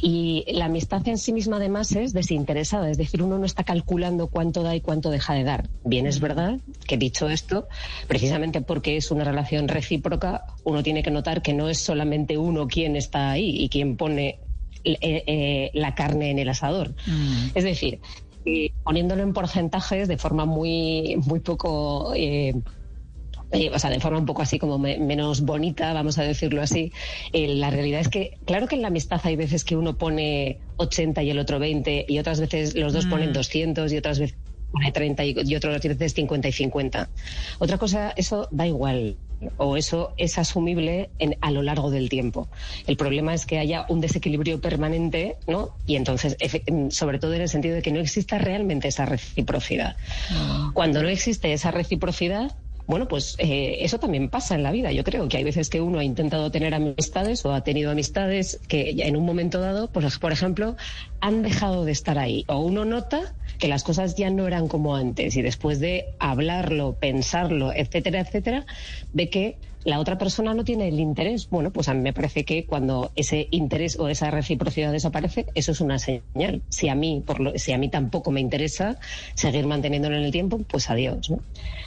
Y 0.00 0.44
la 0.49 0.66
amistad 0.66 1.06
en 1.09 1.18
sí 1.18 1.32
misma, 1.32 1.56
además, 1.56 1.92
es 1.92 2.12
desinteresada. 2.12 2.90
Es 2.90 2.99
decir, 2.99 3.23
uno 3.23 3.38
no 3.38 3.47
está 3.47 3.64
calculando 3.64 4.28
cuánto 4.28 4.62
da 4.62 4.75
y 4.75 4.80
cuánto 4.80 5.11
deja 5.11 5.35
de 5.35 5.44
dar. 5.44 5.68
Bien, 5.85 6.06
es 6.06 6.20
verdad 6.20 6.59
que 6.87 6.97
dicho 6.97 7.28
esto, 7.28 7.68
precisamente 8.09 8.61
porque 8.61 8.97
es 8.97 9.11
una 9.11 9.25
relación 9.25 9.68
recíproca, 9.68 10.44
uno 10.64 10.82
tiene 10.82 11.02
que 11.02 11.11
notar 11.11 11.42
que 11.42 11.52
no 11.52 11.68
es 11.68 11.78
solamente 11.78 12.38
uno 12.38 12.66
quien 12.66 12.97
está 12.97 13.30
ahí 13.32 13.50
y 13.56 13.68
quien 13.68 13.97
pone 13.97 14.38
eh, 14.85 14.99
eh, 15.27 15.71
la 15.75 15.95
carne 15.95 16.31
en 16.31 16.39
el 16.39 16.49
asador. 16.49 16.95
Es 17.55 17.65
decir, 17.65 18.01
poniéndolo 18.83 19.23
en 19.23 19.33
porcentajes 19.33 20.09
de 20.09 20.17
forma 20.19 20.45
muy, 20.45 21.17
muy 21.27 21.41
poco. 21.41 22.13
eh, 22.15 22.55
eh, 23.53 23.71
o 23.75 23.79
sea, 23.81 23.91
de 23.91 23.99
forma 23.99 24.19
un 24.19 24.27
poco 24.27 24.43
así 24.43 24.59
como 24.61 24.79
me- 24.79 24.99
menos 24.99 25.41
bonita, 25.41 25.93
vamos 25.93 26.19
a 26.19 26.23
decirlo 26.23 26.63
así. 26.63 26.93
eh, 27.33 27.49
la 27.49 27.71
realidad 27.71 28.01
es 28.01 28.09
que, 28.09 28.39
claro 28.47 28.69
que 28.69 28.77
en 28.77 28.83
la 28.83 28.89
amistad 28.89 29.21
hay 29.25 29.35
veces 29.35 29.65
que 29.65 29.77
uno 29.77 29.95
pone 29.99 30.61
80 30.77 31.23
y 31.25 31.31
el 31.31 31.39
otro 31.39 31.59
20, 31.59 32.05
y 32.09 32.19
otras 32.21 32.41
veces 32.41 32.75
los 32.77 32.93
dos 32.93 33.07
ponen 33.07 33.33
200 33.33 33.93
y 33.93 33.97
otras 33.97 34.21
veces 34.21 34.39
pone 34.71 34.93
30 34.93 35.25
y, 35.25 35.35
y 35.45 35.55
otras 35.57 35.83
veces 35.83 36.15
50 36.15 36.49
y 36.49 36.53
50. 36.53 37.09
Otra 37.59 37.79
cosa, 37.79 38.12
eso 38.17 38.49
da 38.50 38.67
igual. 38.67 39.17
O 39.57 39.79
eso 39.79 40.12
es 40.19 40.37
asumible 40.37 41.09
en- 41.19 41.37
a 41.41 41.50
lo 41.50 41.62
largo 41.62 41.91
del 41.91 42.11
tiempo. 42.11 42.49
El 42.87 42.99
problema 42.99 43.33
es 43.33 43.47
que 43.47 43.59
haya 43.59 43.87
un 43.89 44.03
desequilibrio 44.03 44.61
permanente, 44.61 45.37
¿no? 45.47 45.71
Y 45.87 45.97
entonces, 45.97 46.37
mm, 46.71 46.91
sobre 46.91 47.19
todo 47.19 47.33
en 47.33 47.41
el 47.43 47.49
sentido 47.49 47.75
de 47.77 47.81
que 47.83 47.91
no 47.91 48.00
exista 48.00 48.37
realmente 48.37 48.89
esa 48.89 49.07
reciprocidad. 49.07 49.97
Cuando 50.75 51.03
no 51.03 51.09
existe 51.09 51.53
esa 51.55 51.71
reciprocidad, 51.71 52.55
bueno, 52.87 53.07
pues 53.07 53.37
eh, 53.39 53.79
eso 53.81 53.99
también 54.00 54.29
pasa 54.29 54.57
en 54.57 54.62
la 54.65 54.73
vida. 54.73 54.91
Yo 54.93 55.05
creo 55.05 55.29
que 55.29 55.37
hay 55.37 55.45
veces 55.45 55.71
que 55.71 55.81
uno 55.81 56.00
ha 56.00 56.05
intentado 56.05 56.50
tener 56.50 56.75
amistades 56.75 57.45
o 57.47 57.53
ha 57.55 57.62
tenido 57.62 57.91
amistades 57.93 58.61
que 58.69 58.91
en 58.99 59.17
un 59.17 59.25
momento 59.25 59.61
dado, 59.61 59.89
pues, 59.93 60.19
por 60.19 60.33
ejemplo, 60.33 60.77
han 61.21 61.43
dejado 61.43 61.85
de 61.85 61.93
estar 61.93 62.19
ahí. 62.19 62.45
O 62.49 62.59
uno 62.59 62.85
nota 62.85 63.37
que 63.61 63.69
las 63.69 63.85
cosas 63.85 64.17
ya 64.17 64.31
no 64.31 64.47
eran 64.47 64.67
como 64.67 64.97
antes 64.97 65.37
y 65.37 65.43
después 65.43 65.79
de 65.79 66.07
hablarlo, 66.19 66.95
pensarlo, 66.95 67.73
etcétera, 67.73 68.21
etcétera, 68.21 68.67
ve 69.12 69.29
que 69.29 69.59
la 69.85 69.99
otra 69.99 70.19
persona 70.19 70.52
no 70.55 70.64
tiene 70.64 70.88
el 70.88 70.99
interés. 70.99 71.49
Bueno, 71.49 71.71
pues 71.71 71.88
a 71.88 71.95
mí 71.95 72.00
me 72.00 72.12
parece 72.12 72.45
que 72.45 72.67
cuando 72.67 73.12
ese 73.17 73.49
interés 73.50 73.99
o 73.99 74.09
esa 74.09 74.31
reciprocidad 74.31 74.93
desaparece, 74.93 75.47
eso 75.55 75.73
es 75.73 75.81
una 75.81 75.99
señal. 75.99 76.62
Si 76.69 76.88
a 76.88 76.95
mí, 76.95 77.23
por 77.25 77.40
lo, 77.40 77.57
si 77.59 77.73
a 77.73 77.79
mí 77.79 77.88
tampoco 77.88 78.31
me 78.31 78.40
interesa 78.40 78.99
seguir 79.35 79.67
manteniéndolo 79.67 80.17
en 80.17 80.25
el 80.25 80.33
tiempo, 80.33 80.59
pues 80.59 80.90
adiós. 80.90 81.31
¿no? 81.31 81.40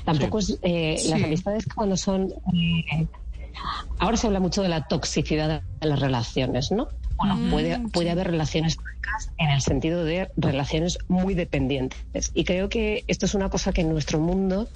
Tampoco 0.05 0.39
es 0.39 0.57
eh, 0.61 0.97
las 1.09 1.23
amistades 1.23 1.65
cuando 1.75 1.97
son 1.97 2.33
eh, 2.53 3.07
Ahora 3.99 4.17
se 4.17 4.27
habla 4.27 4.39
mucho 4.39 4.61
de 4.61 4.69
la 4.69 4.87
toxicidad 4.87 5.61
de 5.79 5.87
las 5.87 5.99
relaciones, 5.99 6.71
¿no? 6.71 6.87
Bueno, 7.17 7.37
puede, 7.49 7.79
puede 7.89 8.09
haber 8.11 8.27
relaciones 8.27 8.77
en 9.37 9.49
el 9.49 9.61
sentido 9.61 10.03
de 10.03 10.29
relaciones 10.37 10.97
muy 11.07 11.33
dependientes. 11.33 12.31
Y 12.33 12.43
creo 12.43 12.69
que 12.69 13.03
esto 13.07 13.25
es 13.25 13.35
una 13.35 13.49
cosa 13.49 13.71
que 13.71 13.81
en 13.81 13.89
nuestro 13.89 14.19
mundo 14.19 14.67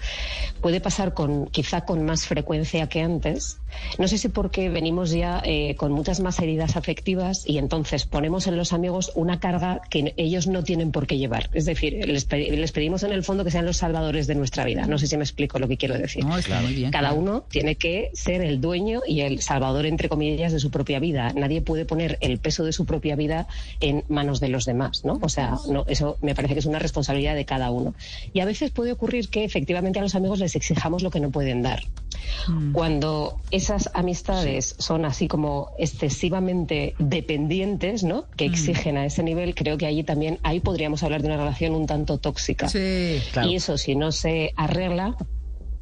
puede 0.62 0.82
pasar 0.82 1.14
con 1.14 1.48
quizá 1.48 1.82
con 1.82 2.04
más 2.06 2.26
frecuencia 2.26 2.88
que 2.88 3.02
antes. 3.02 3.60
No 3.98 4.08
sé 4.08 4.18
si 4.18 4.30
porque 4.30 4.70
venimos 4.70 5.12
ya 5.12 5.42
eh, 5.44 5.76
con 5.76 5.92
muchas 5.92 6.20
más 6.20 6.40
heridas 6.40 6.76
afectivas 6.76 7.44
y 7.48 7.58
entonces 7.58 8.06
ponemos 8.06 8.48
en 8.48 8.58
los 8.58 8.74
amigos 8.74 9.12
una 9.16 9.40
carga 9.40 9.82
que 9.90 10.14
ellos 10.18 10.48
no 10.48 10.64
tienen 10.64 10.92
por 10.92 11.08
qué 11.08 11.18
llevar. 11.18 11.50
Es 11.54 11.66
decir, 11.66 12.06
les, 12.08 12.28
les 12.32 12.72
pedimos 12.72 13.04
en 13.04 13.12
el 13.12 13.24
fondo 13.24 13.44
que 13.44 13.52
sean 13.52 13.66
los 13.66 13.78
salvadores 13.78 14.28
de 14.28 14.36
nuestra 14.36 14.66
vida. 14.66 14.86
No 14.88 14.98
sé 14.98 15.08
si 15.08 15.18
me 15.18 15.24
explico 15.24 15.60
lo 15.60 15.68
que 15.68 15.78
quiero 15.78 15.98
decir. 15.98 16.24
No, 16.26 16.38
muy 16.62 16.74
bien. 16.74 16.92
Cada 16.92 17.10
claro. 17.10 17.22
uno 17.22 17.46
tiene 17.50 17.76
que 17.76 18.12
ser 18.14 18.42
el 18.42 18.62
dueño 18.62 19.02
y 19.08 19.22
el 19.22 19.42
salvador, 19.42 19.86
entre 19.86 20.10
comillas, 20.10 20.52
de 20.54 20.60
su 20.60 20.72
propia 20.72 21.00
vida. 21.00 21.34
Nadie 21.34 21.62
puede 21.62 21.86
poner 21.86 22.18
el 22.28 22.40
peso 22.40 22.64
de 22.64 22.74
su 22.74 22.86
propia 22.86 23.16
vida 23.16 23.48
en 23.80 24.04
manos 24.08 24.40
de 24.40 24.50
los 24.50 24.66
demás, 24.66 25.04
¿no? 25.04 25.20
O 25.22 25.30
sea, 25.30 25.56
no, 25.70 25.86
eso 25.88 26.18
me 26.22 26.36
parece 26.36 26.54
que 26.54 26.60
es 26.60 26.66
una 26.66 26.80
responsabilidad 26.80 27.36
de 27.36 27.46
cada 27.46 27.72
uno. 27.72 27.94
Y 28.34 28.40
a 28.40 28.46
veces 28.46 28.72
puede 28.72 28.92
ocurrir 28.92 29.30
que 29.30 29.44
efectivamente 29.44 30.00
a 30.00 30.02
los 30.02 30.16
amigos 30.16 30.40
les 30.40 30.56
exijamos 30.56 31.04
lo 31.04 31.12
que 31.12 31.20
no 31.20 31.32
pueden 31.32 31.62
dar. 31.62 31.84
Cuando 32.72 33.40
esas 33.52 33.90
amistades 33.94 34.76
son 34.80 35.06
así 35.06 35.28
como 35.28 35.72
excesivamente 35.78 36.96
dependientes, 37.00 38.04
¿no? 38.04 38.26
Que 38.36 38.46
exigen 38.46 38.98
a 38.98 39.06
ese 39.06 39.24
nivel, 39.24 39.56
creo 39.56 39.78
que 39.78 39.86
allí 39.86 40.04
también, 40.04 40.40
ahí 40.44 40.60
podríamos 40.60 41.04
hablar 41.04 41.22
de 41.22 41.28
una 41.28 41.38
relación 41.38 41.74
un 41.74 41.86
tanto 41.86 42.18
tóxica. 42.18 42.70
Sí. 42.70 43.20
Y 43.44 43.56
eso, 43.56 43.78
si 43.78 43.96
no 43.96 44.12
se 44.12 44.54
arregla, 44.56 45.16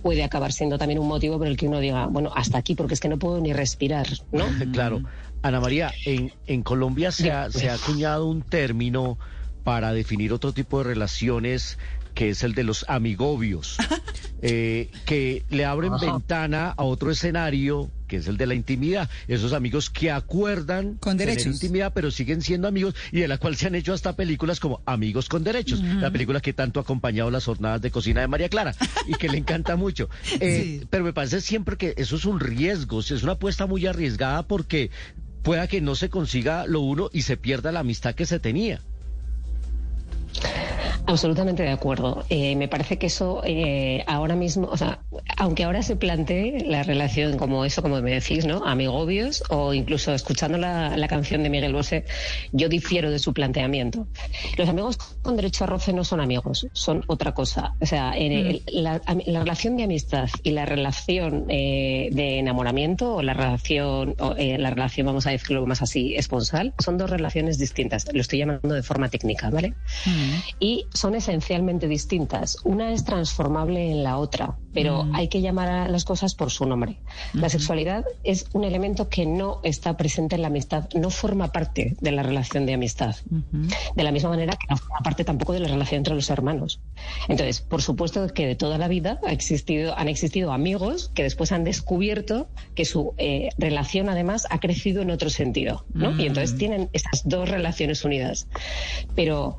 puede 0.05 0.23
acabar 0.23 0.53
siendo 0.53 0.77
también 0.77 0.99
un 0.99 1.07
motivo 1.07 1.39
por 1.39 1.47
el 1.47 1.57
que 1.57 1.67
uno 1.67 1.79
diga, 1.79 2.05
bueno, 2.05 2.31
hasta 2.35 2.59
aquí, 2.59 2.75
porque 2.75 2.93
es 2.93 2.99
que 2.99 3.09
no 3.09 3.17
puedo 3.17 3.39
ni 3.41 3.53
respirar, 3.53 4.07
¿no? 4.31 4.45
Claro. 4.71 5.01
Ana 5.45 5.59
María, 5.59 5.93
en, 6.05 6.33
en 6.47 6.63
Colombia 6.63 7.11
se 7.11 7.31
ha, 7.31 7.51
se 7.51 7.69
ha 7.69 7.75
acuñado 7.75 8.25
un 8.25 8.41
término 8.41 9.19
para 9.63 9.93
definir 9.93 10.33
otro 10.33 10.53
tipo 10.53 10.79
de 10.79 10.85
relaciones 10.85 11.77
que 12.15 12.29
es 12.29 12.43
el 12.43 12.55
de 12.55 12.63
los 12.63 12.85
amigobios, 12.87 13.77
eh, 14.41 14.89
que 15.05 15.43
le 15.49 15.65
abren 15.65 15.91
ventana 16.01 16.69
a 16.69 16.83
otro 16.83 17.11
escenario 17.11 17.91
que 18.07 18.17
es 18.17 18.27
el 18.27 18.37
de 18.37 18.45
la 18.45 18.53
intimidad. 18.53 19.09
Esos 19.27 19.53
amigos 19.53 19.89
que 19.89 20.11
acuerdan 20.11 20.95
Con 20.95 21.17
tener 21.17 21.35
derechos. 21.35 21.55
intimidad, 21.55 21.91
pero 21.93 22.11
siguen 22.11 22.41
siendo 22.41 22.67
amigos 22.67 22.95
y 23.11 23.19
de 23.19 23.27
la 23.27 23.37
cual 23.37 23.55
se 23.55 23.67
han 23.67 23.75
hecho 23.75 23.93
hasta 23.93 24.15
películas 24.15 24.59
como 24.59 24.81
Amigos 24.85 25.27
con 25.27 25.43
Derechos, 25.43 25.81
la 25.81 26.11
película 26.11 26.39
que 26.39 26.53
tanto 26.53 26.79
ha 26.79 26.83
acompañado 26.83 27.31
las 27.31 27.45
jornadas 27.45 27.81
de 27.81 27.91
cocina 27.91 28.21
de 28.21 28.27
María 28.27 28.49
Clara 28.49 28.75
y 29.07 29.13
que 29.13 29.27
le 29.29 29.37
encanta 29.37 29.75
mucho. 29.75 30.09
Eh, 30.39 30.55
Sí. 30.79 30.87
Pero 30.89 31.03
me 31.03 31.13
parece 31.13 31.41
siempre 31.41 31.75
que 31.77 31.93
eso 31.97 32.15
es 32.15 32.25
un 32.25 32.39
riesgo, 32.39 32.99
es 32.99 33.23
una 33.23 33.33
apuesta 33.33 33.65
muy 33.65 33.85
arriesgada 33.85 34.43
porque 34.43 34.89
pueda 35.45 35.67
que 35.67 35.79
no 35.79 35.93
se 35.93 36.09
consiga 36.09 36.65
lo 36.65 36.81
uno 36.81 37.09
y 37.13 37.21
se 37.21 37.37
pierda 37.37 37.71
la 37.71 37.81
amistad 37.81 38.15
que 38.15 38.25
se 38.25 38.39
tenía. 38.39 38.81
Absolutamente 41.07 41.62
de 41.62 41.69
acuerdo. 41.69 42.25
Eh, 42.29 42.55
me 42.55 42.67
parece 42.67 42.97
que 42.97 43.05
eso 43.07 43.41
eh, 43.45 44.03
ahora 44.07 44.35
mismo, 44.35 44.67
o 44.71 44.75
sea, 44.77 45.00
aunque 45.38 45.63
ahora 45.63 45.83
se 45.83 45.95
plantee 45.95 46.65
la 46.65 46.81
relación 46.81 47.38
como 47.38 47.63
eso, 47.63 47.83
como 47.83 48.01
me 48.01 48.12
decís, 48.12 48.45
¿no? 48.47 48.65
Amigobios, 48.65 49.43
o 49.50 49.75
incluso 49.75 50.13
escuchando 50.15 50.57
la, 50.57 50.97
la 50.97 51.07
canción 51.07 51.43
de 51.43 51.50
Miguel 51.51 51.74
Bosé, 51.74 52.05
yo 52.53 52.69
difiero 52.69 53.12
de 53.12 53.19
su 53.19 53.33
planteamiento. 53.33 54.07
Los 54.57 54.67
amigos 54.67 54.97
con 55.21 55.35
derecho 55.35 55.65
a 55.65 55.67
roce 55.67 55.93
no 55.93 56.03
son 56.03 56.21
amigos, 56.21 56.65
son 56.74 57.03
otra 57.05 57.33
cosa. 57.33 57.75
O 57.79 57.85
sea, 57.85 58.13
en 58.17 58.31
el- 58.31 58.63
la, 58.71 59.00
relación 59.27 59.77
de 59.77 59.83
amistad 59.83 60.27
y 60.41 60.51
la 60.51 60.65
relación 60.65 61.45
eh, 61.50 62.09
de 62.13 62.39
enamoramiento 62.39 63.15
o 63.15 63.21
la 63.21 63.35
relación, 63.35 64.15
o, 64.19 64.33
eh, 64.38 64.57
la 64.57 64.71
relación, 64.71 65.05
vamos 65.05 65.27
a 65.27 65.29
decirlo 65.29 65.67
más 65.67 65.83
así, 65.83 66.15
esponsal, 66.15 66.74
son 66.83 66.97
dos 66.97 67.12
relaciones 67.12 67.59
distintas. 67.59 68.05
Lo 68.12 68.21
estoy 68.21 68.39
llamando 68.39 68.74
de 68.74 68.81
forma 68.81 69.07
técnica, 69.09 69.51
¿vale? 69.51 69.75
Y 70.59 70.88
son 70.95 71.15
esencialmente 71.15 71.87
distintas. 71.87 72.57
Una 72.63 72.91
es 72.91 73.03
transformable 73.03 73.91
en 73.91 74.03
la 74.03 74.17
otra, 74.17 74.57
pero 74.73 75.07
hay 75.13 75.27
que 75.27 75.41
llamar 75.41 75.69
a 75.69 75.87
las 75.87 76.05
cosas 76.05 76.35
por 76.35 76.51
su 76.51 76.65
nombre. 76.65 76.99
La 77.33 77.49
sexualidad 77.49 78.05
es 78.23 78.47
un 78.53 78.63
elemento 78.63 79.09
que 79.09 79.25
no 79.25 79.59
está 79.63 79.97
presente 79.97 80.35
en 80.35 80.41
la 80.41 80.47
amistad, 80.47 80.89
no 80.93 81.09
forma 81.09 81.51
parte 81.51 81.95
de 81.99 82.11
la 82.11 82.23
relación 82.23 82.65
de 82.65 82.73
amistad. 82.73 83.15
De 83.95 84.03
la 84.03 84.11
misma 84.11 84.29
manera 84.29 84.55
que 84.55 84.67
no 84.69 84.77
forma 84.77 84.99
parte 84.99 85.23
tampoco 85.23 85.53
de 85.53 85.59
la 85.59 85.67
relación 85.67 85.99
entre 85.99 86.15
los 86.15 86.29
hermanos. 86.29 86.79
Entonces, 87.27 87.61
por 87.61 87.81
supuesto 87.81 88.27
que 88.33 88.47
de 88.47 88.55
toda 88.55 88.77
la 88.77 88.87
vida 88.87 89.19
ha 89.25 89.31
existido, 89.31 89.97
han 89.97 90.07
existido 90.07 90.51
amigos 90.51 91.11
que 91.13 91.23
después 91.23 91.51
han 91.51 91.63
descubierto 91.63 92.47
que 92.73 92.85
su 92.85 93.13
eh, 93.17 93.49
relación 93.57 94.09
además 94.09 94.47
ha 94.49 94.59
crecido 94.59 95.01
en 95.01 95.11
otro 95.11 95.29
sentido, 95.29 95.85
¿no? 95.93 96.17
Y 96.19 96.25
entonces 96.25 96.57
tienen 96.57 96.89
esas 96.93 97.27
dos 97.27 97.49
relaciones 97.49 98.03
unidas. 98.05 98.47
Pero 99.15 99.57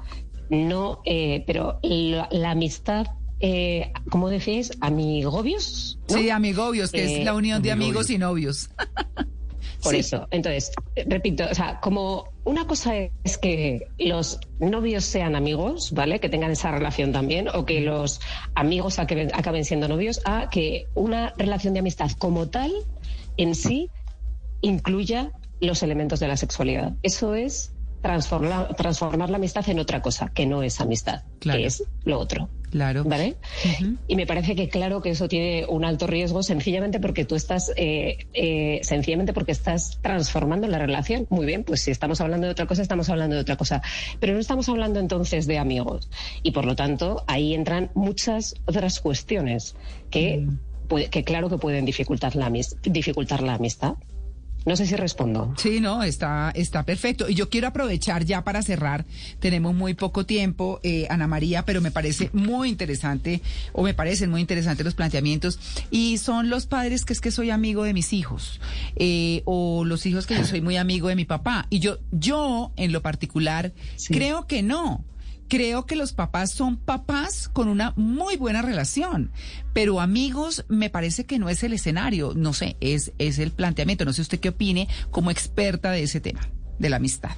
no, 0.50 1.00
eh, 1.04 1.42
pero 1.46 1.78
la, 1.82 2.28
la 2.30 2.50
amistad, 2.52 3.06
eh, 3.40 3.92
¿cómo 4.10 4.28
decís? 4.28 4.72
Amigobios. 4.80 5.98
¿no? 6.08 6.16
Sí, 6.16 6.30
amigobios, 6.30 6.90
que 6.92 7.04
Eh, 7.04 7.18
es 7.20 7.24
la 7.24 7.34
unión 7.34 7.62
de 7.62 7.72
amigos 7.72 8.10
y 8.10 8.18
novios. 8.18 8.70
Por 9.82 9.92
Sí. 9.92 10.00
eso. 10.00 10.26
Entonces, 10.30 10.72
eh, 10.94 11.04
repito, 11.06 11.44
o 11.50 11.54
sea, 11.54 11.78
como 11.80 12.24
una 12.44 12.66
cosa 12.66 12.94
es 12.96 13.38
que 13.38 13.88
los 13.98 14.40
novios 14.58 15.04
sean 15.04 15.36
amigos, 15.36 15.92
¿vale? 15.92 16.18
Que 16.18 16.28
tengan 16.28 16.50
esa 16.50 16.70
relación 16.72 17.12
también, 17.12 17.48
o 17.48 17.64
que 17.66 17.80
los 17.80 18.20
amigos 18.54 18.98
acaben, 18.98 19.30
acaben 19.34 19.64
siendo 19.64 19.86
novios, 19.86 20.20
a 20.24 20.48
que 20.50 20.86
una 20.94 21.34
relación 21.36 21.74
de 21.74 21.80
amistad 21.80 22.10
como 22.18 22.48
tal, 22.48 22.72
en 23.36 23.54
sí, 23.54 23.90
incluya 24.62 25.30
los 25.60 25.82
elementos 25.82 26.20
de 26.20 26.28
la 26.28 26.36
sexualidad. 26.36 26.94
Eso 27.02 27.34
es 27.34 27.72
transformar, 28.06 28.74
transformar 28.76 29.30
la 29.30 29.36
amistad 29.36 29.68
en 29.68 29.78
otra 29.78 30.00
cosa, 30.00 30.30
que 30.34 30.46
no 30.46 30.62
es 30.62 30.80
amistad, 30.80 31.22
Claro. 31.40 31.58
que 31.60 31.66
es 31.66 31.82
lo 32.04 32.18
otro. 32.18 32.48
Claro. 32.70 33.04
¿Vale? 33.04 33.36
Y 34.06 34.16
me 34.16 34.26
parece 34.26 34.54
que 34.54 34.68
claro 34.68 35.00
que 35.00 35.10
eso 35.10 35.28
tiene 35.28 35.64
un 35.66 35.84
alto 35.84 36.06
riesgo 36.06 36.42
sencillamente 36.42 37.00
porque 37.00 37.24
tú 37.24 37.34
estás, 37.34 37.72
eh, 37.76 38.18
eh, 38.34 38.80
sencillamente 38.82 39.32
porque 39.32 39.52
estás 39.52 39.98
transformando 40.02 40.66
la 40.68 40.78
relación. 40.78 41.26
Muy 41.30 41.46
bien, 41.46 41.64
pues 41.64 41.80
si 41.82 41.90
estamos 41.90 42.20
hablando 42.20 42.46
de 42.46 42.52
otra 42.52 42.66
cosa, 42.66 42.82
estamos 42.82 43.08
hablando 43.08 43.34
de 43.36 43.42
otra 43.42 43.56
cosa. 43.56 43.82
Pero 44.20 44.34
no 44.34 44.40
estamos 44.40 44.68
hablando 44.68 45.00
entonces 45.00 45.46
de 45.46 45.58
amigos. 45.58 46.10
Y 46.42 46.50
por 46.50 46.64
lo 46.66 46.74
tanto, 46.76 47.24
ahí 47.28 47.54
entran 47.54 47.90
muchas 47.94 48.54
otras 48.66 49.00
cuestiones 49.00 49.74
que, 50.10 50.46
puede- 50.88 51.08
que 51.08 51.24
claro 51.24 51.48
que 51.48 51.58
pueden 51.58 51.84
dificultar 51.86 52.36
la, 52.36 52.50
dificultar 52.82 53.42
la 53.42 53.54
amistad. 53.54 53.94
No 54.66 54.74
sé 54.76 54.84
si 54.84 54.96
respondo. 54.96 55.54
Sí, 55.56 55.80
no, 55.80 56.02
está, 56.02 56.50
está 56.54 56.82
perfecto. 56.82 57.28
Y 57.28 57.34
yo 57.34 57.48
quiero 57.48 57.68
aprovechar 57.68 58.24
ya 58.24 58.42
para 58.42 58.62
cerrar. 58.62 59.06
Tenemos 59.38 59.74
muy 59.74 59.94
poco 59.94 60.26
tiempo, 60.26 60.80
eh, 60.82 61.06
Ana 61.08 61.26
María, 61.28 61.64
pero 61.64 61.80
me 61.80 61.92
parece 61.92 62.30
muy 62.32 62.68
interesante, 62.68 63.42
o 63.72 63.82
me 63.84 63.94
parecen 63.94 64.28
muy 64.30 64.40
interesantes 64.40 64.84
los 64.84 64.94
planteamientos. 64.94 65.58
Y 65.92 66.18
son 66.18 66.50
los 66.50 66.66
padres 66.66 67.04
que 67.04 67.12
es 67.12 67.20
que 67.20 67.30
soy 67.30 67.50
amigo 67.50 67.84
de 67.84 67.94
mis 67.94 68.12
hijos, 68.12 68.60
eh, 68.96 69.42
o 69.44 69.84
los 69.84 70.04
hijos 70.04 70.26
que 70.26 70.34
yo 70.36 70.44
soy 70.46 70.60
muy 70.60 70.76
amigo 70.76 71.08
de 71.08 71.14
mi 71.16 71.24
papá. 71.24 71.66
Y 71.70 71.78
yo, 71.78 71.98
yo, 72.10 72.72
en 72.76 72.92
lo 72.92 73.02
particular, 73.02 73.72
Sí. 73.94 74.12
creo 74.12 74.46
que 74.48 74.62
no. 74.64 75.04
Creo 75.48 75.86
que 75.86 75.96
los 75.96 76.12
papás 76.12 76.50
son 76.50 76.76
papás 76.76 77.48
con 77.48 77.68
una 77.68 77.92
muy 77.96 78.36
buena 78.36 78.62
relación, 78.62 79.30
pero 79.72 80.00
amigos 80.00 80.64
me 80.68 80.90
parece 80.90 81.24
que 81.24 81.38
no 81.38 81.48
es 81.48 81.62
el 81.62 81.72
escenario, 81.72 82.32
no 82.34 82.52
sé, 82.52 82.76
es, 82.80 83.12
es 83.18 83.38
el 83.38 83.52
planteamiento. 83.52 84.04
No 84.04 84.12
sé 84.12 84.22
usted 84.22 84.40
qué 84.40 84.50
opine 84.50 84.88
como 85.10 85.30
experta 85.30 85.90
de 85.90 86.02
ese 86.02 86.20
tema, 86.20 86.48
de 86.78 86.90
la 86.90 86.96
amistad. 86.96 87.30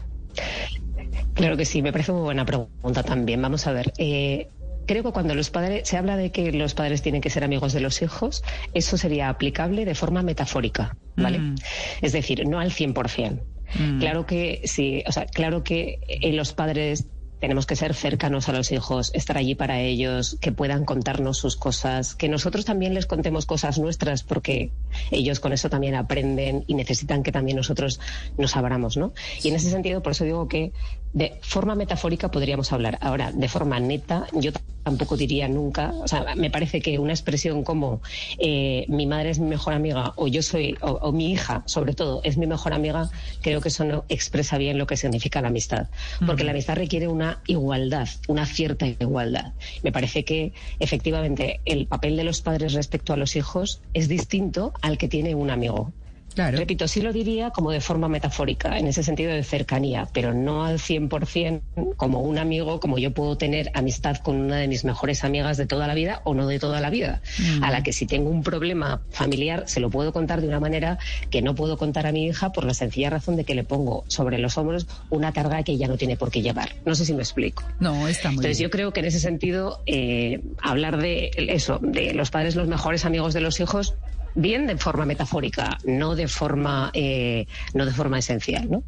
Claro 1.34 1.56
que 1.56 1.64
sí, 1.64 1.82
me 1.82 1.92
parece 1.92 2.12
muy 2.12 2.22
buena 2.22 2.44
pregunta 2.44 3.02
también. 3.02 3.40
Vamos 3.42 3.66
a 3.66 3.72
ver. 3.72 3.92
eh, 3.98 4.48
creo 4.88 5.04
que 5.04 5.12
cuando 5.12 5.34
los 5.34 5.50
padres 5.50 5.86
se 5.86 5.96
habla 5.96 6.16
de 6.16 6.32
que 6.32 6.50
los 6.50 6.74
padres 6.74 7.02
tienen 7.02 7.20
que 7.20 7.30
ser 7.30 7.44
amigos 7.44 7.72
de 7.74 7.80
los 7.80 8.02
hijos, 8.02 8.42
eso 8.74 8.96
sería 8.96 9.28
aplicable 9.28 9.84
de 9.84 9.94
forma 9.94 10.22
metafórica, 10.22 10.96
¿vale? 11.16 11.38
Mm. 11.38 11.54
Es 12.00 12.12
decir, 12.12 12.44
no 12.48 12.58
al 12.58 12.72
100%. 12.72 13.40
Mm. 13.78 14.00
Claro 14.00 14.26
que 14.26 14.62
sí, 14.64 15.04
o 15.06 15.12
sea, 15.12 15.26
claro 15.26 15.62
que 15.62 16.00
eh, 16.08 16.32
los 16.32 16.54
padres 16.54 17.06
tenemos 17.40 17.66
que 17.66 17.76
ser 17.76 17.94
cercanos 17.94 18.48
a 18.48 18.52
los 18.52 18.72
hijos, 18.72 19.10
estar 19.14 19.38
allí 19.38 19.54
para 19.54 19.80
ellos, 19.80 20.36
que 20.40 20.52
puedan 20.52 20.84
contarnos 20.84 21.38
sus 21.38 21.56
cosas, 21.56 22.14
que 22.14 22.28
nosotros 22.28 22.64
también 22.64 22.94
les 22.94 23.06
contemos 23.06 23.46
cosas 23.46 23.78
nuestras, 23.78 24.22
porque 24.22 24.70
ellos 25.10 25.40
con 25.40 25.52
eso 25.52 25.68
también 25.68 25.94
aprenden 25.94 26.64
y 26.66 26.74
necesitan 26.74 27.22
que 27.22 27.32
también 27.32 27.56
nosotros 27.56 28.00
nos 28.36 28.56
abramos, 28.56 28.96
¿no? 28.96 29.12
Y 29.42 29.48
en 29.48 29.56
ese 29.56 29.70
sentido, 29.70 30.02
por 30.02 30.12
eso 30.12 30.24
digo 30.24 30.48
que 30.48 30.72
de 31.12 31.38
forma 31.42 31.74
metafórica 31.74 32.30
podríamos 32.30 32.72
hablar. 32.72 32.98
Ahora, 33.00 33.32
de 33.32 33.48
forma 33.48 33.80
neta, 33.80 34.26
yo 34.32 34.52
tampoco 34.84 35.18
diría 35.18 35.48
nunca, 35.48 35.92
o 36.02 36.08
sea, 36.08 36.34
me 36.34 36.50
parece 36.50 36.80
que 36.80 36.98
una 36.98 37.12
expresión 37.12 37.62
como 37.62 38.00
eh, 38.38 38.86
mi 38.88 39.06
madre 39.06 39.30
es 39.30 39.38
mi 39.38 39.46
mejor 39.46 39.74
amiga 39.74 40.14
o 40.16 40.28
yo 40.28 40.42
soy, 40.42 40.76
o, 40.80 40.92
o 40.92 41.12
mi 41.12 41.30
hija, 41.30 41.62
sobre 41.66 41.92
todo, 41.92 42.22
es 42.24 42.38
mi 42.38 42.46
mejor 42.46 42.72
amiga, 42.72 43.10
creo 43.42 43.60
que 43.60 43.68
eso 43.68 43.84
no 43.84 44.06
expresa 44.08 44.56
bien 44.56 44.78
lo 44.78 44.86
que 44.86 44.96
significa 44.96 45.42
la 45.42 45.48
amistad. 45.48 45.88
Porque 46.26 46.42
la 46.42 46.52
amistad 46.52 46.76
requiere 46.76 47.06
una 47.06 47.42
igualdad, 47.46 48.08
una 48.28 48.46
cierta 48.46 48.86
igualdad. 48.86 49.52
Me 49.82 49.92
parece 49.92 50.24
que 50.24 50.52
efectivamente 50.78 51.60
el 51.66 51.86
papel 51.86 52.16
de 52.16 52.24
los 52.24 52.40
padres 52.40 52.72
respecto 52.72 53.12
a 53.12 53.16
los 53.16 53.36
hijos 53.36 53.82
es 53.92 54.08
distinto 54.08 54.72
al 54.88 54.98
que 54.98 55.08
tiene 55.08 55.34
un 55.34 55.50
amigo. 55.50 55.92
Claro. 56.34 56.56
Repito, 56.56 56.86
sí 56.86 57.00
lo 57.00 57.12
diría 57.12 57.50
como 57.50 57.72
de 57.72 57.80
forma 57.80 58.06
metafórica, 58.06 58.78
en 58.78 58.86
ese 58.86 59.02
sentido 59.02 59.32
de 59.32 59.42
cercanía, 59.42 60.06
pero 60.12 60.32
no 60.32 60.64
al 60.64 60.78
100% 60.78 61.96
como 61.96 62.20
un 62.20 62.38
amigo, 62.38 62.78
como 62.78 62.98
yo 62.98 63.12
puedo 63.12 63.36
tener 63.36 63.72
amistad 63.74 64.18
con 64.18 64.36
una 64.36 64.56
de 64.58 64.68
mis 64.68 64.84
mejores 64.84 65.24
amigas 65.24 65.56
de 65.56 65.66
toda 65.66 65.88
la 65.88 65.94
vida 65.94 66.20
o 66.22 66.34
no 66.34 66.46
de 66.46 66.60
toda 66.60 66.80
la 66.80 66.90
vida, 66.90 67.22
a 67.60 67.72
la 67.72 67.82
que 67.82 67.92
si 67.92 68.06
tengo 68.06 68.30
un 68.30 68.44
problema 68.44 69.02
familiar 69.10 69.64
se 69.66 69.80
lo 69.80 69.90
puedo 69.90 70.12
contar 70.12 70.40
de 70.40 70.46
una 70.46 70.60
manera 70.60 70.98
que 71.30 71.42
no 71.42 71.56
puedo 71.56 71.76
contar 71.76 72.06
a 72.06 72.12
mi 72.12 72.26
hija 72.26 72.52
por 72.52 72.64
la 72.64 72.74
sencilla 72.74 73.10
razón 73.10 73.34
de 73.34 73.42
que 73.42 73.56
le 73.56 73.64
pongo 73.64 74.04
sobre 74.06 74.38
los 74.38 74.56
hombros 74.58 74.86
una 75.10 75.32
carga 75.32 75.64
que 75.64 75.72
ella 75.72 75.88
no 75.88 75.96
tiene 75.96 76.16
por 76.16 76.30
qué 76.30 76.40
llevar. 76.40 76.76
No 76.84 76.94
sé 76.94 77.04
si 77.04 77.14
me 77.14 77.22
explico. 77.22 77.64
No, 77.80 78.06
está 78.06 78.28
muy 78.28 78.36
Entonces 78.36 78.58
bien. 78.58 78.68
yo 78.68 78.70
creo 78.70 78.92
que 78.92 79.00
en 79.00 79.06
ese 79.06 79.18
sentido 79.18 79.82
eh, 79.86 80.40
hablar 80.62 80.98
de 80.98 81.32
eso, 81.36 81.80
de 81.82 82.14
los 82.14 82.30
padres 82.30 82.54
los 82.54 82.68
mejores 82.68 83.04
amigos 83.04 83.34
de 83.34 83.40
los 83.40 83.58
hijos, 83.58 83.96
bien 84.38 84.66
de 84.66 84.76
forma 84.76 85.04
metafórica, 85.04 85.78
no 85.84 86.14
de 86.14 86.28
forma 86.28 86.90
eh, 86.94 87.46
no 87.74 87.84
de 87.84 87.92
forma 87.92 88.18
esencial, 88.18 88.70
¿no? 88.70 88.84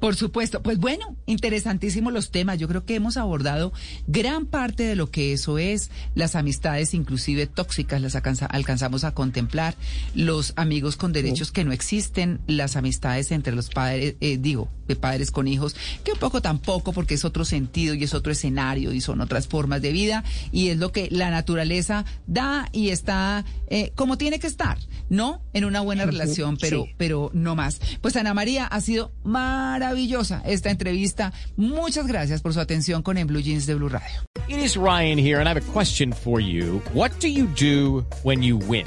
Por 0.00 0.16
supuesto. 0.16 0.62
Pues 0.62 0.78
bueno, 0.78 1.16
interesantísimos 1.26 2.12
los 2.12 2.30
temas. 2.30 2.58
Yo 2.58 2.68
creo 2.68 2.84
que 2.84 2.94
hemos 2.94 3.16
abordado 3.16 3.72
gran 4.06 4.46
parte 4.46 4.82
de 4.84 4.96
lo 4.96 5.10
que 5.10 5.32
eso 5.32 5.58
es, 5.58 5.90
las 6.14 6.34
amistades 6.36 6.94
inclusive 6.94 7.46
tóxicas, 7.46 8.00
las 8.00 8.14
alcanza- 8.14 8.46
alcanzamos 8.46 9.04
a 9.04 9.12
contemplar, 9.14 9.74
los 10.14 10.52
amigos 10.56 10.96
con 10.96 11.12
derechos 11.12 11.52
que 11.52 11.64
no 11.64 11.72
existen, 11.72 12.40
las 12.46 12.76
amistades 12.76 13.30
entre 13.32 13.54
los 13.54 13.68
padres, 13.68 14.16
eh, 14.20 14.38
digo, 14.38 14.68
de 14.88 14.96
padres 14.96 15.30
con 15.30 15.46
hijos, 15.48 15.76
que 16.04 16.12
un 16.12 16.18
poco 16.18 16.42
tampoco 16.42 16.92
porque 16.92 17.14
es 17.14 17.24
otro 17.24 17.44
sentido 17.44 17.94
y 17.94 18.04
es 18.04 18.14
otro 18.14 18.32
escenario 18.32 18.92
y 18.92 19.00
son 19.00 19.20
otras 19.20 19.46
formas 19.46 19.80
de 19.82 19.92
vida 19.92 20.24
y 20.50 20.68
es 20.68 20.78
lo 20.78 20.90
que 20.92 21.08
la 21.10 21.30
naturaleza 21.30 22.04
da 22.26 22.68
y 22.72 22.88
está 22.88 23.44
eh, 23.68 23.92
como 23.94 24.18
tiene 24.18 24.38
que 24.38 24.46
estar, 24.46 24.78
¿no? 25.08 25.40
En 25.54 25.64
una 25.64 25.80
buena 25.80 26.04
relación, 26.04 26.56
pero 26.58 26.84
Sí. 26.84 26.94
pero 26.98 27.30
no 27.32 27.54
más. 27.54 27.80
Pues 28.00 28.16
Ana 28.16 28.34
María, 28.34 28.66
ha 28.66 28.80
sido 28.80 29.01
maravillosa 29.24 30.42
esta 30.44 30.70
entrevista. 30.70 31.32
Muchas 31.56 32.06
gracias 32.06 32.42
por 32.42 32.52
su 32.52 32.60
atención 32.60 33.02
con 33.02 33.18
En 33.18 33.26
Blue 33.26 33.40
Jeans 33.40 33.66
de 33.66 33.74
Blue 33.74 33.88
Radio. 33.88 34.22
It 34.48 34.58
is 34.58 34.76
Ryan 34.76 35.18
here, 35.18 35.40
and 35.40 35.48
I 35.48 35.52
have 35.52 35.60
a 35.60 35.72
question 35.72 36.12
for 36.12 36.40
you. 36.40 36.82
What 36.92 37.10
do 37.20 37.28
you 37.28 37.46
do 37.46 38.04
when 38.22 38.42
you 38.42 38.58
win? 38.58 38.86